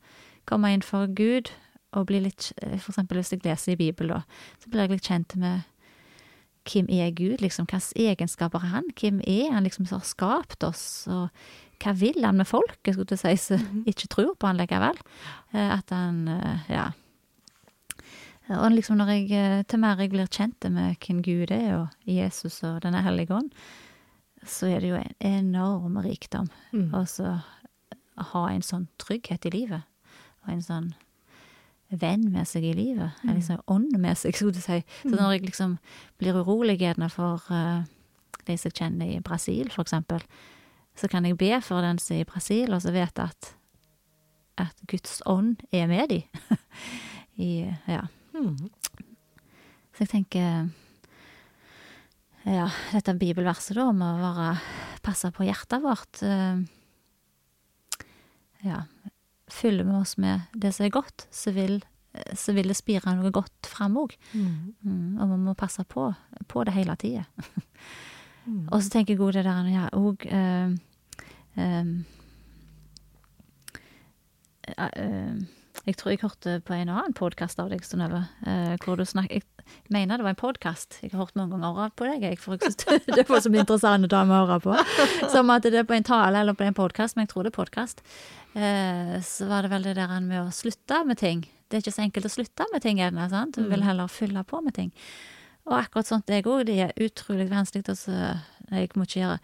[0.48, 1.52] komme inn for Gud
[1.92, 4.22] og bli litt eh, For eksempel hvis jeg leser i Bibelen, da,
[4.62, 5.66] så blir jeg litt kjent med
[6.66, 7.66] hvem er Gud, liksom?
[7.70, 8.90] Hvilke egenskaper er han?
[8.98, 11.06] Hvem er han liksom som har skapt oss?
[11.10, 11.28] Og
[11.82, 14.98] hva vil han med folket, skulle du si, som ikke tror på han likevel?
[15.52, 16.86] Eh, At han, eh, ja.
[18.56, 21.88] Og liksom når jeg, eh, til mer jeg blir kjent med hvem Gud er, og
[22.06, 23.50] Jesus og Denne hellige ånd,
[24.46, 26.48] så er det jo en enorm rikdom.
[26.72, 26.92] Mm.
[26.94, 27.42] å
[28.16, 29.82] ha en sånn trygghet i livet,
[30.44, 30.94] og en sånn
[31.88, 34.80] venn med seg i livet, eller liksom ånd med seg, skulle du si.
[35.04, 35.76] Så når jeg liksom
[36.18, 37.86] blir urolig gjerne for uh,
[38.46, 40.24] de som kjenner i Brasil, for eksempel,
[40.96, 43.52] så kan jeg be for den som er i Brasil, og så vet jeg at,
[44.66, 46.56] at Guds ånd er med dem.
[47.46, 48.06] I, ja.
[48.34, 48.56] Mm.
[49.92, 50.68] Så jeg tenker
[52.46, 54.50] Ja, dette bibelverset da om å være
[55.04, 56.60] passe på hjertet vårt eh,
[58.64, 58.84] Ja.
[59.52, 61.78] Fyller vi oss med det som er godt, så vil,
[62.34, 64.16] så vil det spire noe godt fram òg.
[64.32, 64.74] Mm.
[64.82, 66.08] Mm, og vi må passe på,
[66.50, 67.26] på det hele tida.
[68.46, 68.68] Mm.
[68.72, 70.70] Og så tenker jeg òg det der ja, og, eh,
[71.58, 72.04] um,
[75.86, 78.24] Jeg tror jeg hørte på en annen podkast av deg, Synnøve,
[78.82, 79.42] hvor du snakker
[79.86, 80.98] Jeg mener det var en podkast.
[81.02, 84.06] Jeg har hørt mange ganger på deg, jeg, for jeg synes det var så interessant
[84.06, 84.76] interessante ta å høre på.
[85.34, 87.52] Som at det er på en tale eller på en podkast, men jeg tror det
[87.52, 88.02] er podkast.
[88.56, 91.44] Eh, så var det vel det der med å slutte med ting.
[91.66, 93.28] Det er ikke så enkelt å slutte med ting, gjerne.
[93.30, 93.58] sant?
[93.58, 94.92] Du vil heller fylle på med ting.
[95.66, 96.66] Og akkurat sånt jeg òg.
[96.68, 97.96] Det er utrolig vanskelig å
[98.70, 99.38] Jeg må ikke gjøre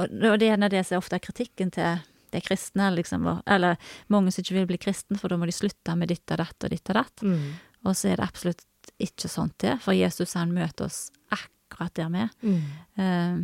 [0.00, 2.00] Og det er en av det som ofte er kritikken til
[2.32, 3.26] de kristne, liksom.
[3.46, 3.76] Eller
[4.08, 6.64] mange som ikke vil bli kristen, for da må de slutte med ditt og datt
[6.64, 7.24] og ditt og datt.
[7.24, 7.50] Mm.
[7.84, 8.64] Og så er det absolutt
[8.98, 12.30] ikke sånt til, for Jesus han møter oss akkurat der vi er.
[12.42, 12.62] Mm.
[12.96, 13.38] Eh,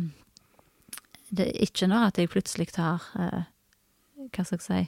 [1.31, 3.43] det er ikke når at jeg plutselig tar eh,
[4.33, 4.79] Hva skal jeg si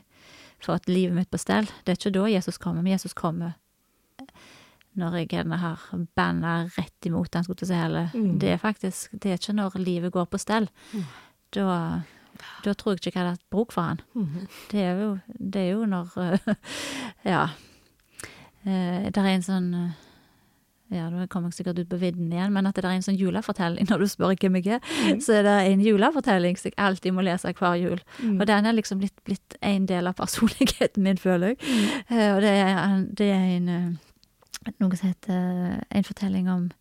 [0.62, 1.66] Fått livet mitt på stell.
[1.86, 3.54] Det er ikke da Jesus kommer, men Jesus kommer
[4.94, 5.80] når jeg gjerne har
[6.20, 7.78] banna rett imot han, skulle jeg si.
[7.86, 8.38] Eller Mm.
[8.40, 10.68] det er faktisk Det er ikke når livet går på stell.
[10.94, 11.04] Mm.
[11.56, 12.02] Da,
[12.64, 14.02] da tror jeg ikke jeg hadde hatt bruk for han.
[14.14, 14.48] Mm.
[14.70, 16.40] Det er jo, det er jo når
[17.34, 17.48] Ja.
[18.66, 19.94] Eh, Det er en sånn
[20.92, 23.20] Ja, nå kommer jeg sikkert ut på vidden igjen, men at det er en sånn
[23.20, 24.82] julefortelling, når du spør hvem jeg er,
[25.24, 28.02] så er det en julefortelling som jeg alltid må lese hver jul.
[28.20, 28.38] Mm.
[28.38, 31.62] Og den er liksom blitt, blitt en del av personligheten min, føler jeg.
[32.10, 36.72] Eh, Og det er, det er en eh, noe som heter eh, en fortelling om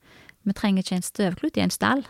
[0.43, 2.01] Vi trenger ikke en støvklut i en stall.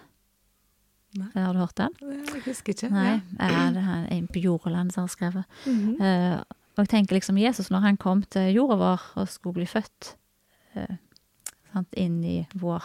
[1.19, 1.29] Nei.
[1.35, 1.97] Har du hørt den?
[1.99, 2.91] Jeg husker ikke.
[2.95, 3.17] Nei.
[3.41, 5.45] Ja, det er en på Jordeland som har skrevet.
[5.67, 5.99] -hmm.
[5.99, 6.39] Uh,
[6.77, 10.15] og jeg tenker liksom Jesus, når han kom til jorda vår og skulle bli født
[10.75, 10.97] eh,
[11.73, 12.83] sant, inn, i vår,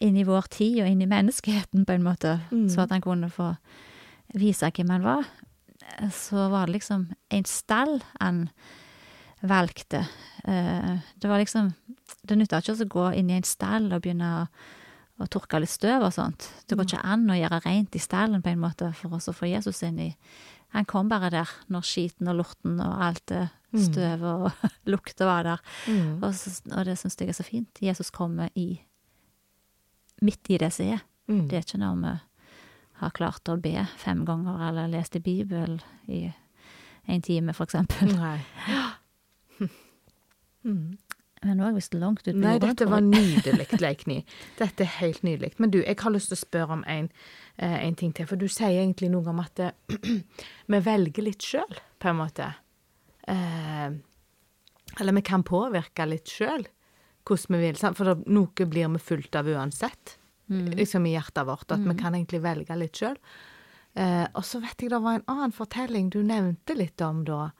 [0.00, 2.68] inn i vår tid og inn i menneskeheten, på en måte, Mm.
[2.70, 3.56] så at han kunne få
[4.34, 5.24] vise hvem han var,
[6.10, 8.48] så var det liksom en stall han
[9.42, 10.06] valgte.
[10.44, 11.72] Eh, det var liksom
[12.26, 14.46] Det nytta ikke å gå inn i en stall og begynne å,
[15.20, 16.46] å tørke litt støv og sånt.
[16.66, 19.34] Det går ikke an å gjøre rent i stallen på en måte for oss å
[19.36, 20.16] få Jesus inn i
[20.72, 24.50] Han kom bare der når skiten og lorten og alt det Mm.
[24.92, 25.64] lukt og hva der.
[25.88, 26.22] Mm.
[26.22, 27.82] Og, så, og det syns jeg er så fint.
[27.82, 28.68] Jesus kommer i
[30.24, 31.04] midt i det som er.
[31.28, 31.48] Mm.
[31.48, 32.14] Det er ikke når vi
[33.02, 36.26] har klart å be fem ganger eller lest i Bibelen i
[37.10, 38.14] en time, for eksempel.
[38.16, 38.38] Nei.
[40.64, 40.96] Mm.
[41.44, 44.22] Men nå er jeg visst langt ut Nei, dette var nydelig, Leikny.
[44.56, 45.50] Dette er helt nydelig.
[45.60, 47.10] Men du, jeg har lyst til å spørre om en,
[47.58, 48.28] eh, en ting til.
[48.30, 49.98] For du sier egentlig noe om at eh,
[50.72, 52.48] vi velger litt sjøl, på en måte.
[53.28, 53.90] Eh,
[55.00, 56.66] eller vi kan påvirke litt sjøl
[57.24, 57.76] hvordan vi vil.
[57.80, 57.96] sant?
[57.96, 60.76] For det, noe blir vi fulgt av uansett, Mm.
[60.76, 61.70] liksom i hjertet vårt.
[61.72, 63.16] At vi kan egentlig velge litt sjøl.
[63.96, 67.50] Eh, og så vet jeg det var en annen fortelling du nevnte litt om da.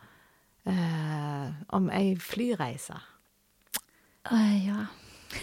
[0.67, 2.97] Eh, om ei flyreise.
[4.31, 4.87] Uh, ja.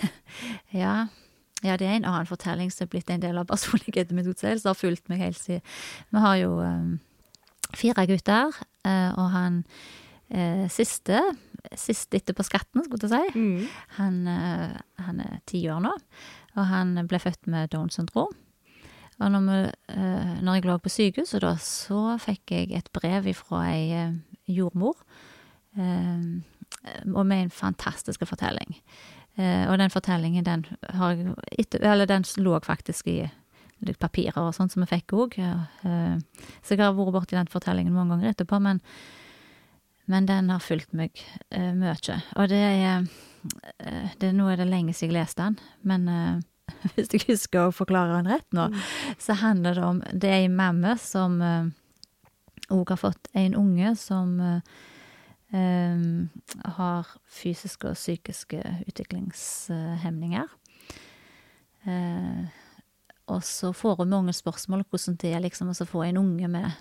[0.84, 1.07] ja.
[1.62, 4.69] Ja, det er en annen fortelling som er blitt en del av personligheten min, som
[4.69, 5.62] har fulgt meg helt siden
[6.10, 6.99] Vi har jo um,
[7.77, 8.49] fire gutter,
[8.88, 9.63] uh, og han
[10.72, 11.20] siste,
[11.76, 13.65] sist etter på skatten, skulle jeg si,
[13.98, 15.91] han, eh, han er ti år nå,
[16.56, 18.32] og han ble født med Downs syndrom.
[19.22, 19.58] Og når, vi,
[19.94, 24.15] eh, når jeg lå på sykehuset da, så fikk jeg et brev fra ei eh,
[24.50, 24.98] jordmor,
[25.78, 26.24] eh,
[27.12, 28.80] og med en fantastisk fortelling.
[29.38, 33.20] Eh, og den fortellingen, den har jeg den lå faktisk i
[34.00, 35.38] papirer og sånt som vi fikk òg.
[35.38, 36.17] Eh,
[36.62, 38.82] så jeg har vært borti den fortellingen mange ganger etterpå, men,
[40.06, 41.18] men den har fulgt meg
[41.50, 42.18] eh, mye.
[42.36, 43.06] Og det er,
[43.80, 46.40] eh, det Nå er det lenge siden jeg leste den, men eh,
[46.96, 48.70] hvis jeg husker å forklare den rett nå,
[49.22, 51.42] så handler det om Det er ei mamme som
[52.72, 54.38] òg har fått en unge som
[55.52, 56.30] em,
[56.78, 60.48] har fysiske og psykiske utviklingshemninger.
[61.82, 62.46] Uh,
[63.32, 66.72] og så får hun mange spørsmål hvordan det er liksom å få en unge med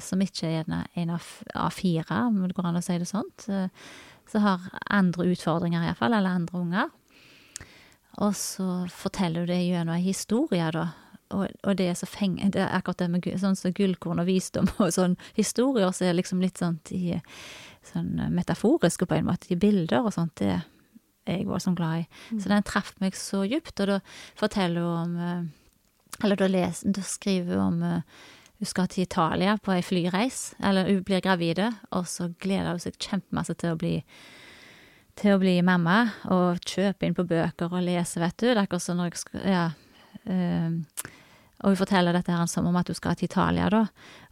[0.00, 1.26] som ikke er en, en av,
[1.76, 3.44] fire, om det går an å si det sånt.
[3.44, 3.66] så
[4.30, 6.90] Som har andre utfordringer, iallfall, eller andre unger.
[8.24, 10.88] Og så forteller hun det gjennom ei historie, da.
[11.32, 12.36] Og, og det er så feng...
[12.52, 16.18] Det er akkurat det med sånn som gullkorn og visdom og sånn historier, så er
[16.18, 17.16] liksom litt sånn i
[17.88, 22.04] sånn metaforiske på en måte, i bilder og sånt, det er jeg voldsomt glad i.
[22.36, 23.98] Så den traff meg så djupt, og da
[24.38, 25.42] forteller hun om eh,
[26.22, 28.24] Eller da, les, da skriver hun om eh,
[28.62, 32.82] hun skal til Italia på ei flyreis, eller hun blir gravide, og så gleder hun
[32.84, 33.96] seg kjempemasse til å bli
[35.18, 35.96] til å bli mamma,
[36.32, 38.46] og kjøpe inn på bøker og lese, vet du.
[38.46, 39.64] Det er akkurat som når jeg skal Ja.
[40.22, 40.84] Um,
[41.62, 43.82] og hun forteller dette her som om at hun skal til Italia, da,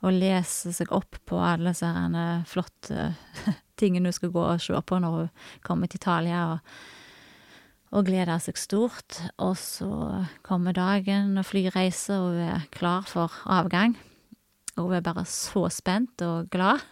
[0.03, 3.11] og lese seg opp på alle disse eh, flotte
[3.81, 5.29] tingene hun skal gå og se på når hun
[5.66, 6.75] kommer til Italia, og,
[7.95, 9.21] og gleder seg stort.
[9.38, 9.90] Og så
[10.47, 13.99] kommer dagen og flyreise, og hun er klar for avgang.
[14.81, 16.83] Og hun er bare så spent og glad.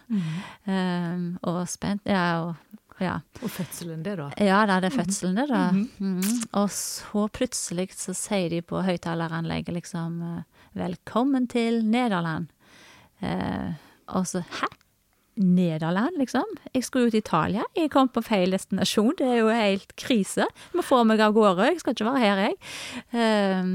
[0.69, 2.55] Ehm, og spent Ja, og
[2.99, 3.19] ja.
[3.41, 4.29] Og fødselen, det, da.
[4.43, 5.71] Ja, det er fødselen, det, da.
[5.71, 6.41] Mhm.
[6.59, 10.43] Og så plutselig så sier de på høyttaleranlegget liksom eh,
[10.75, 12.51] 'Velkommen til Nederland'.
[13.21, 13.73] Eh,
[14.07, 14.67] og så 'Hæ?
[15.39, 16.43] Nederland, liksom?
[16.73, 17.63] Jeg skulle jo til Italia.
[17.75, 19.13] Jeg kom på feil destinasjon.
[19.17, 20.43] Det er jo helt krise.
[20.75, 21.69] Må få meg av gårde.
[21.69, 22.55] Jeg skal ikke være her, jeg.
[23.13, 23.69] Eh,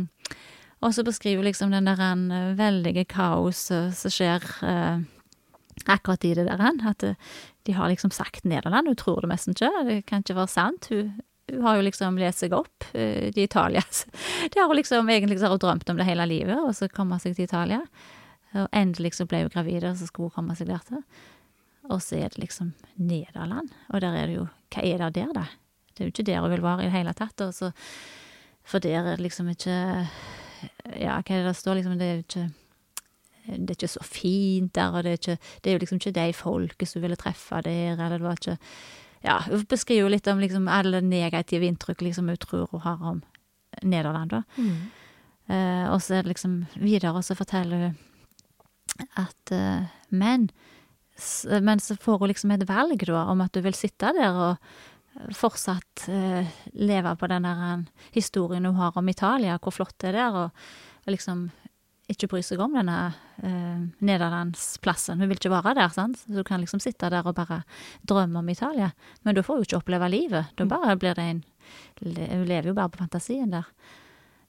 [0.84, 5.04] og så beskriver liksom den der en, eh, veldige kaos eh, som skjer eh,
[5.86, 6.60] akkurat i det der.
[6.60, 7.14] en, At eh,
[7.64, 8.88] de har liksom sagt Nederland.
[8.88, 9.70] Hun tror det nesten ikke.
[9.88, 10.88] Det kan ikke være sant.
[10.90, 11.14] Hun,
[11.50, 13.82] hun har jo liksom lest seg opp eh, i Italia.
[14.50, 17.18] Det har hun liksom egentlig har hun drømt om det hele livet, og så komme
[17.20, 17.80] seg til Italia.
[18.54, 21.02] Og endelig så ble hun gravid, og så skulle hun komme seg der til.
[21.90, 23.72] Og så er det liksom Nederland.
[23.90, 25.44] Og der er det jo Hva er det der, da?
[25.94, 27.40] Det er jo ikke der hun vil være i det hele tatt.
[27.44, 27.70] Og så,
[28.64, 30.06] for der er det liksom ikke
[30.92, 31.98] Ja, hva er det der står, liksom?
[31.98, 32.44] Det er jo ikke
[33.44, 36.14] det er ikke så fint der, og det er, ikke, det er jo liksom ikke
[36.16, 38.58] de folket som ville treffe der, eller det var ikke
[39.24, 43.02] Ja, hun beskriver jo litt om liksom alle negative inntrykk liksom hun tror hun har
[43.02, 43.22] om
[43.82, 44.42] Nederland, da.
[45.48, 47.96] Eh, og så er det liksom videre, så forteller hun
[49.16, 50.48] at eh, men,
[51.60, 54.56] men så får hun liksom et valg, da, om at hun vil sitte der og
[55.34, 57.84] fortsatt eh, leve på den der eh,
[58.16, 60.66] historien hun har om Italia, hvor flott det er der, og,
[61.10, 61.48] liksom
[62.08, 62.98] ikke bry seg om denne
[63.40, 65.20] eh, nederlandsplassen.
[65.20, 66.20] Hun vil ikke være der, sant.
[66.20, 67.62] Så hun kan liksom sitte der og bare
[68.04, 68.90] drømme om Italia.
[69.24, 70.52] Men da får hun ikke oppleve livet.
[70.58, 71.44] Da bare blir det en
[72.04, 73.70] Hun lever jo bare på fantasien der.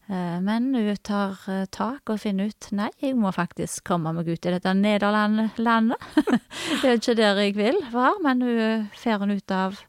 [0.07, 4.27] Eh, men hun tar eh, tak og finner ut Nei, jeg må faktisk komme meg
[4.29, 6.11] ut i dette Nederland-landet.
[6.81, 9.79] det er ikke der jeg vil være, men hun fer hun ut av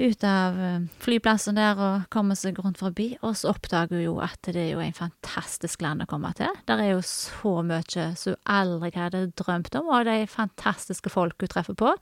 [0.00, 4.14] ut av eh, flyplassen der og kommer seg rundt forbi, og så oppdager hun jo
[4.24, 6.50] at det er jo en fantastisk land å komme til.
[6.68, 7.82] Der er jo så mye
[8.18, 11.92] som hun aldri hadde drømt om, og det er fantastiske folk hun treffer på.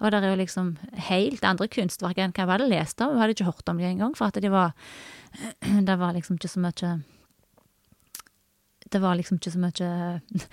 [0.00, 0.74] Og der er jo liksom
[1.08, 3.14] helt andre kunstverk enn hva hun hadde lest om.
[3.14, 4.74] Hun hadde ikke hørt om dem engang, for at de var
[5.86, 6.92] Det var liksom ikke så mye
[8.92, 9.88] Det var liksom ikke så mye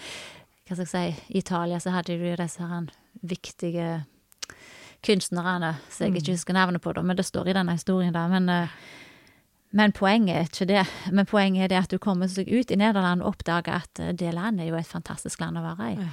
[0.63, 2.89] Hva skal jeg si I Italia så hadde de disse her
[3.21, 3.87] viktige
[5.03, 8.25] kunstnerne, som jeg ikke husker navnet på, da, men det står i denne historien, da.
[8.31, 8.75] Men, eh,
[9.73, 10.85] men poenget er ikke det.
[11.11, 14.13] Men poenget er det at du kommer seg ut i Nederland og oppdager at eh,
[14.13, 16.07] det landet er jo et fantastisk land å være i.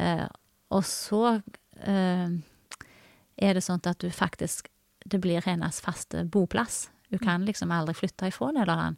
[0.00, 0.26] Eh,
[0.74, 1.38] og så
[1.84, 4.70] er det sånn at du faktisk
[5.04, 6.88] Det blir hennes faste boplass.
[7.10, 8.96] Hun kan liksom aldri flytte ifra Nederland.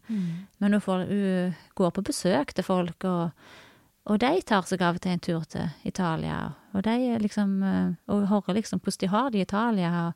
[0.63, 3.33] Men hun, får, hun går på besøk til folk, og,
[4.07, 6.39] og de tar seg av og til en tur til Italia.
[6.77, 10.13] Og de liksom eh, Og hører liksom hvordan de har det i Italia, og,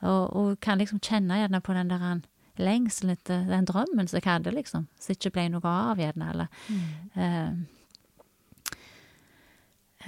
[0.00, 2.20] og, og kan liksom kjenne gjerne på den der
[2.58, 4.88] lengselen etter den drømmen som jeg hadde, liksom.
[4.98, 6.86] Som ikke ble noe av, gjerne, eller mm.
[7.14, 7.50] uh,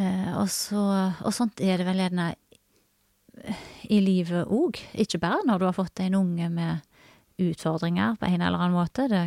[0.00, 0.82] uh, og, så,
[1.22, 2.32] og sånt er det vel gjerne
[3.87, 4.83] i livet òg.
[4.98, 6.89] Ikke bare når du har fått en unge med
[7.40, 9.06] utfordringer på en eller annen måte.
[9.10, 9.22] Det,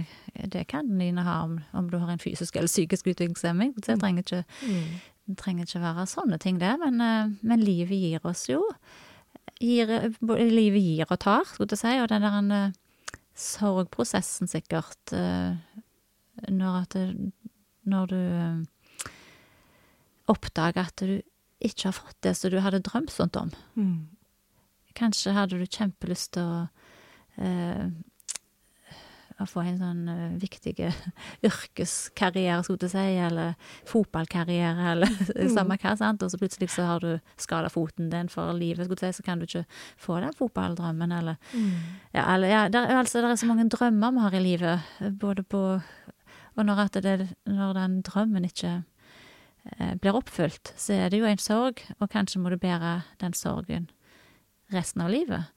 [0.53, 3.74] det kan dine ha om, om du har en fysisk eller psykisk utviklingshemming.
[3.78, 5.36] Det trenger ikke, mm.
[5.39, 6.76] trenger ikke være sånne ting, det.
[6.82, 8.61] Men, eh, men livet gir oss jo
[9.64, 9.89] gir,
[10.22, 11.97] Livet gir og tar, skulle jeg si.
[12.01, 12.74] Og den der en,
[13.34, 15.55] sorgprosessen, sikkert, eh,
[16.49, 16.95] når at
[17.84, 19.09] Når du eh,
[20.28, 21.22] oppdager at du
[21.59, 23.51] ikke har fått det som du hadde drømt sånt om.
[23.76, 24.07] Mm.
[24.95, 26.83] Kanskje hadde du kjempelyst til å eh,
[29.42, 30.76] å få en sånn eh, viktig
[31.48, 33.56] yrkeskarriere, skulle jeg si, eller
[33.90, 35.14] fotballkarriere, eller
[35.56, 37.12] samme hva, sant, og så plutselig så har du
[37.42, 39.66] skada foten din for livet, skulle jeg si, så kan du ikke
[40.02, 41.40] få den fotballdrømmen, eller
[42.14, 45.44] Ja, eller, ja der, altså, det er så mange drømmer vi har i livet, både
[45.44, 45.64] på
[46.54, 48.84] Og når, det, når den drømmen ikke
[49.80, 53.34] eh, blir oppfylt, så er det jo en sorg, og kanskje må du bære den
[53.34, 53.90] sorgen
[54.74, 55.50] resten av livet.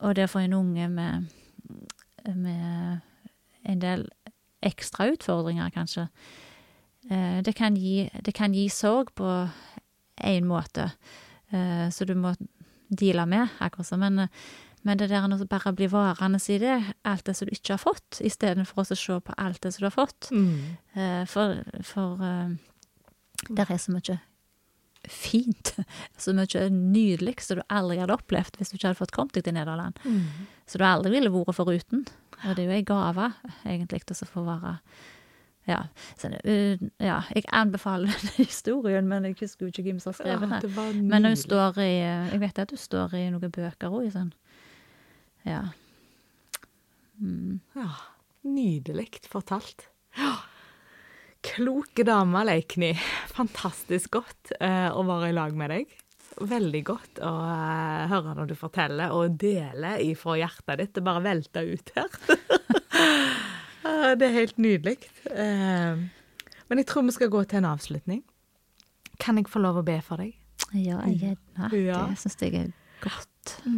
[0.00, 1.26] Og det for en unge med,
[2.34, 3.00] med
[3.68, 4.06] en del
[4.64, 6.06] ekstra utfordringer, kanskje,
[7.10, 9.28] eh, det kan gi, det kan gi sorg på
[10.24, 10.90] én måte,
[11.52, 12.34] eh, så du må
[12.88, 14.00] deale med, akkurat som.
[14.00, 14.28] Men,
[14.82, 17.84] men det der å bare bli varende i det, alt det som du ikke har
[17.84, 20.32] fått, istedenfor å se på alt det som du har fått.
[20.32, 20.76] Mm.
[20.96, 22.24] Eh, For, for
[23.48, 24.20] der er så mye
[25.10, 25.74] fint,
[26.20, 29.46] så mye nydelig som du aldri hadde opplevd hvis du ikke hadde fått kommet deg
[29.46, 30.00] til Nederland.
[30.04, 30.48] Mm.
[30.70, 32.04] Så du aldri ville vært foruten.
[32.40, 33.32] Og det er jo ei gave,
[33.68, 34.76] egentlig, å få være
[35.68, 35.82] Ja.
[36.18, 40.54] Så, uh, ja, jeg anbefaler historien, men jeg husker jo ikke hvem som har skrevet
[40.54, 40.72] den.
[40.72, 44.32] Ja, Men hun står i Jeg vet at hun står i noen bøker òg, sånn
[45.44, 45.68] Ja.
[47.20, 47.60] Mm.
[47.76, 47.90] Ja,
[48.48, 49.90] nydelig fortalt.
[51.40, 52.92] Kloke dame, Leikny.
[53.32, 55.94] Fantastisk godt uh, å være i lag med deg.
[56.50, 60.92] Veldig godt å uh, høre når du forteller og deler ifra hjertet ditt.
[60.96, 62.18] Det bare velter ut her.
[63.80, 64.98] Eh, det er helt nydelig.
[65.32, 68.18] Men jeg tror vi skal gå til en avslutning.
[69.24, 70.34] Kan jeg få lov å be for deg?
[70.76, 71.70] Ja, gjerne.
[71.72, 72.02] Ja.
[72.12, 72.68] Det syns jeg er
[73.00, 73.29] godt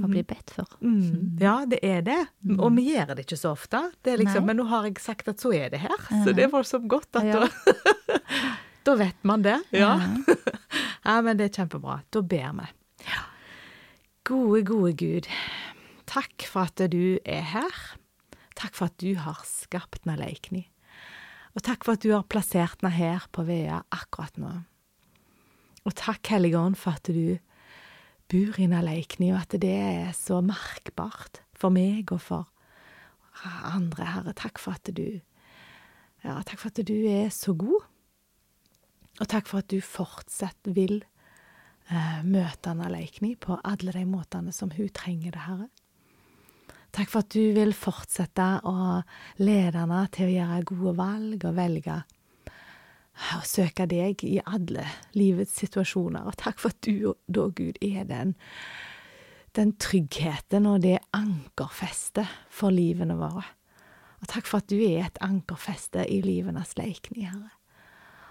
[0.02, 0.66] å bli bedt for.
[0.82, 1.38] Mm.
[1.40, 2.18] Ja, det er det.
[2.58, 3.80] Og vi gjør det ikke så ofte.
[4.02, 5.94] Det er liksom, men nå har jeg sagt at så er det her.
[6.24, 7.44] Så det er voldsomt godt at Ja.
[7.46, 8.18] da,
[8.88, 9.58] da vet man det.
[9.72, 9.94] Ja.
[10.02, 10.36] Ja.
[11.06, 12.00] ja, men det er kjempebra.
[12.10, 12.68] Da ber vi.
[14.28, 15.26] Gode, gode Gud.
[16.06, 17.78] Takk for at du er her.
[18.58, 20.66] Takk for at du har skapt Naleikni.
[21.56, 24.52] Og takk for at du har plassert henne her på Vea akkurat nå.
[25.82, 27.38] Og takk, Hellige Ånd, for at du
[28.32, 32.48] i og at det er så merkbart for meg og for
[33.44, 34.32] andre, Herre.
[34.32, 35.20] Takk for at du
[36.22, 37.82] Ja, takk for at du er så god.
[39.20, 41.02] Og takk for at du fortsatt vil
[41.90, 45.68] eh, møte Naleikni på alle de måtene som hun trenger det, Herre.
[46.92, 49.02] Takk for at du vil fortsette å
[49.40, 51.98] lede henne til å gjøre gode valg og velge
[53.36, 54.86] å søke deg i alle
[55.16, 56.26] livets situasjoner.
[56.26, 58.34] Og takk for at du, da, Gud, er den,
[59.56, 63.44] den tryggheten og det ankerfestet for livene våre.
[64.22, 67.52] Og takk for at du er et ankerfeste i livenes leikning, Herre.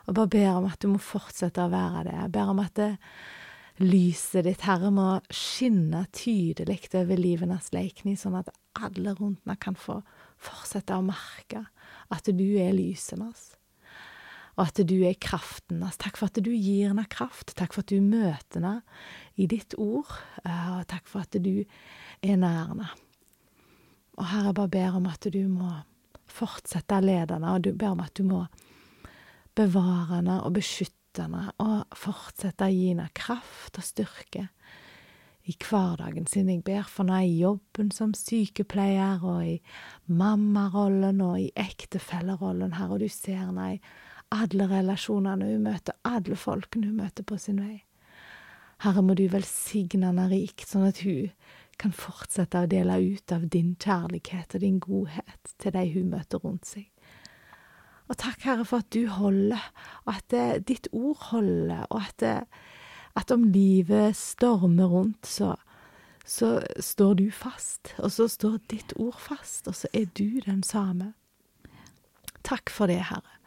[0.09, 2.17] Og bare ber om at du må fortsette å være det.
[2.17, 2.91] Jeg ber om at det,
[3.81, 9.77] lyset ditt, Herre, må skinne tydelig over livenes leikning, sånn at alle rundt meg kan
[9.77, 9.99] få
[10.41, 11.67] fortsette å merke
[12.11, 13.51] at du er lysenes
[14.57, 15.99] og at du er kraften hans.
[16.01, 17.53] Takk for at du gir henne kraft.
[17.55, 18.81] Takk for at du møter henne
[19.39, 20.11] i ditt ord.
[20.45, 21.63] eh, Og takk for at du
[22.21, 22.89] er nær henne.
[24.19, 25.71] Og Herre, jeg bare ber om at du må
[26.31, 28.45] fortsette å lede henne, og du ber om at du må
[29.55, 34.49] bevare henne og beskytte henne, og fortsette å gi henne kraft og styrke
[35.49, 36.51] i hverdagen sin.
[36.51, 39.57] Jeg ber for henne i jobben som sykepleier, og i
[40.07, 43.81] mammarollen og i ektefellerollen, Herre, og du ser henne i
[44.31, 47.81] alle relasjonene hun møter, alle folkene hun møter på sin vei.
[48.81, 51.29] Herre, må du velsigne henne rikt, sånn at hun
[51.81, 56.41] kan fortsette å dele ut av din kjærlighet og din godhet til de hun møter
[56.41, 56.87] rundt seg.
[58.11, 59.61] Og takk, Herre, for at du holder,
[60.03, 62.33] og at det, ditt ord holder, og at, det,
[63.15, 65.53] at om livet stormer rundt, så,
[66.27, 70.59] så står du fast, og så står ditt ord fast, og så er du den
[70.67, 71.13] samme.
[72.43, 73.37] Takk for det, Herre.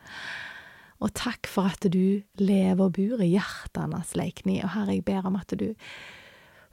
[1.02, 4.62] Og takk for at du lever og bor i hjertenes leikning.
[4.64, 5.72] Og Herre, jeg ber om at du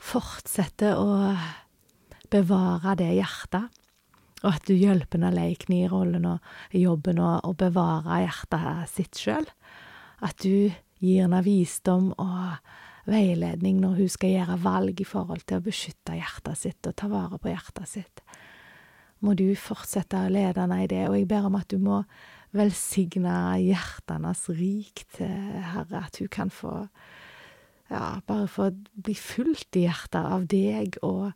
[0.02, 1.34] fortsetter å
[2.32, 3.68] bevare det hjertet,
[4.42, 6.40] og at du hjelper leikning i rollen og
[6.74, 9.46] jobben og, å bevare hjertet sitt sjøl.
[10.22, 12.58] At du gir henne visdom og
[13.10, 17.10] veiledning når hun skal gjøre valg i forhold til å beskytte hjertet sitt og ta
[17.12, 18.24] vare på hjertet sitt.
[19.22, 22.02] Må du fortsette å lede henne i det, og jeg ber om at du må
[22.56, 23.34] velsigne
[23.64, 25.32] hjertenes rik til
[25.72, 26.76] Herre, at hun kan få
[27.92, 28.70] ja, bare få
[29.04, 31.32] bli fulgt i hjertet av deg og,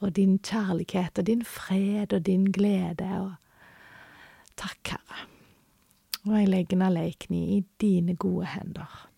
[0.00, 3.08] og din kjærlighet og din fred og din glede.
[3.20, 3.32] Og
[4.56, 5.28] takk, Herre.
[6.22, 9.08] Og jeg legger Naleikni i dine gode hender.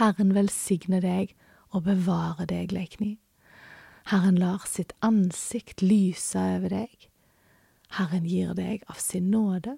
[0.00, 1.34] Herren velsigne deg
[1.70, 3.18] og bevare deg, Leikni.
[4.10, 7.06] Herren lar sitt ansikt lyse over deg.
[7.98, 9.76] Herren gir deg av sin nåde,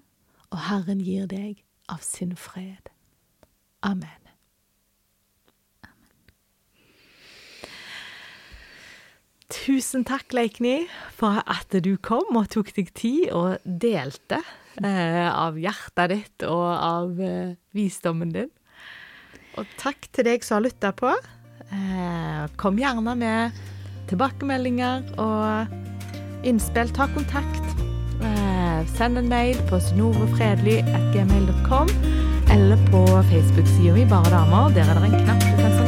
[0.53, 2.91] og Herren gir deg av sin fred.
[3.83, 4.19] Amen.
[9.53, 14.39] Tusen takk, Leikny, for at du kom og tok deg tid og delte
[14.81, 18.49] eh, av hjertet ditt og av eh, visdommen din.
[19.61, 21.13] Og takk til deg som har lytta på.
[21.69, 23.61] Eh, kom gjerne med
[24.09, 26.89] tilbakemeldinger og innspill.
[26.97, 27.72] Ta kontakt.
[28.97, 31.87] Send en mail på snorefredly.gmail.com
[32.53, 34.69] eller på Facebook-sida mi Bare damer.
[34.75, 35.82] Der er det en knapp du kan sende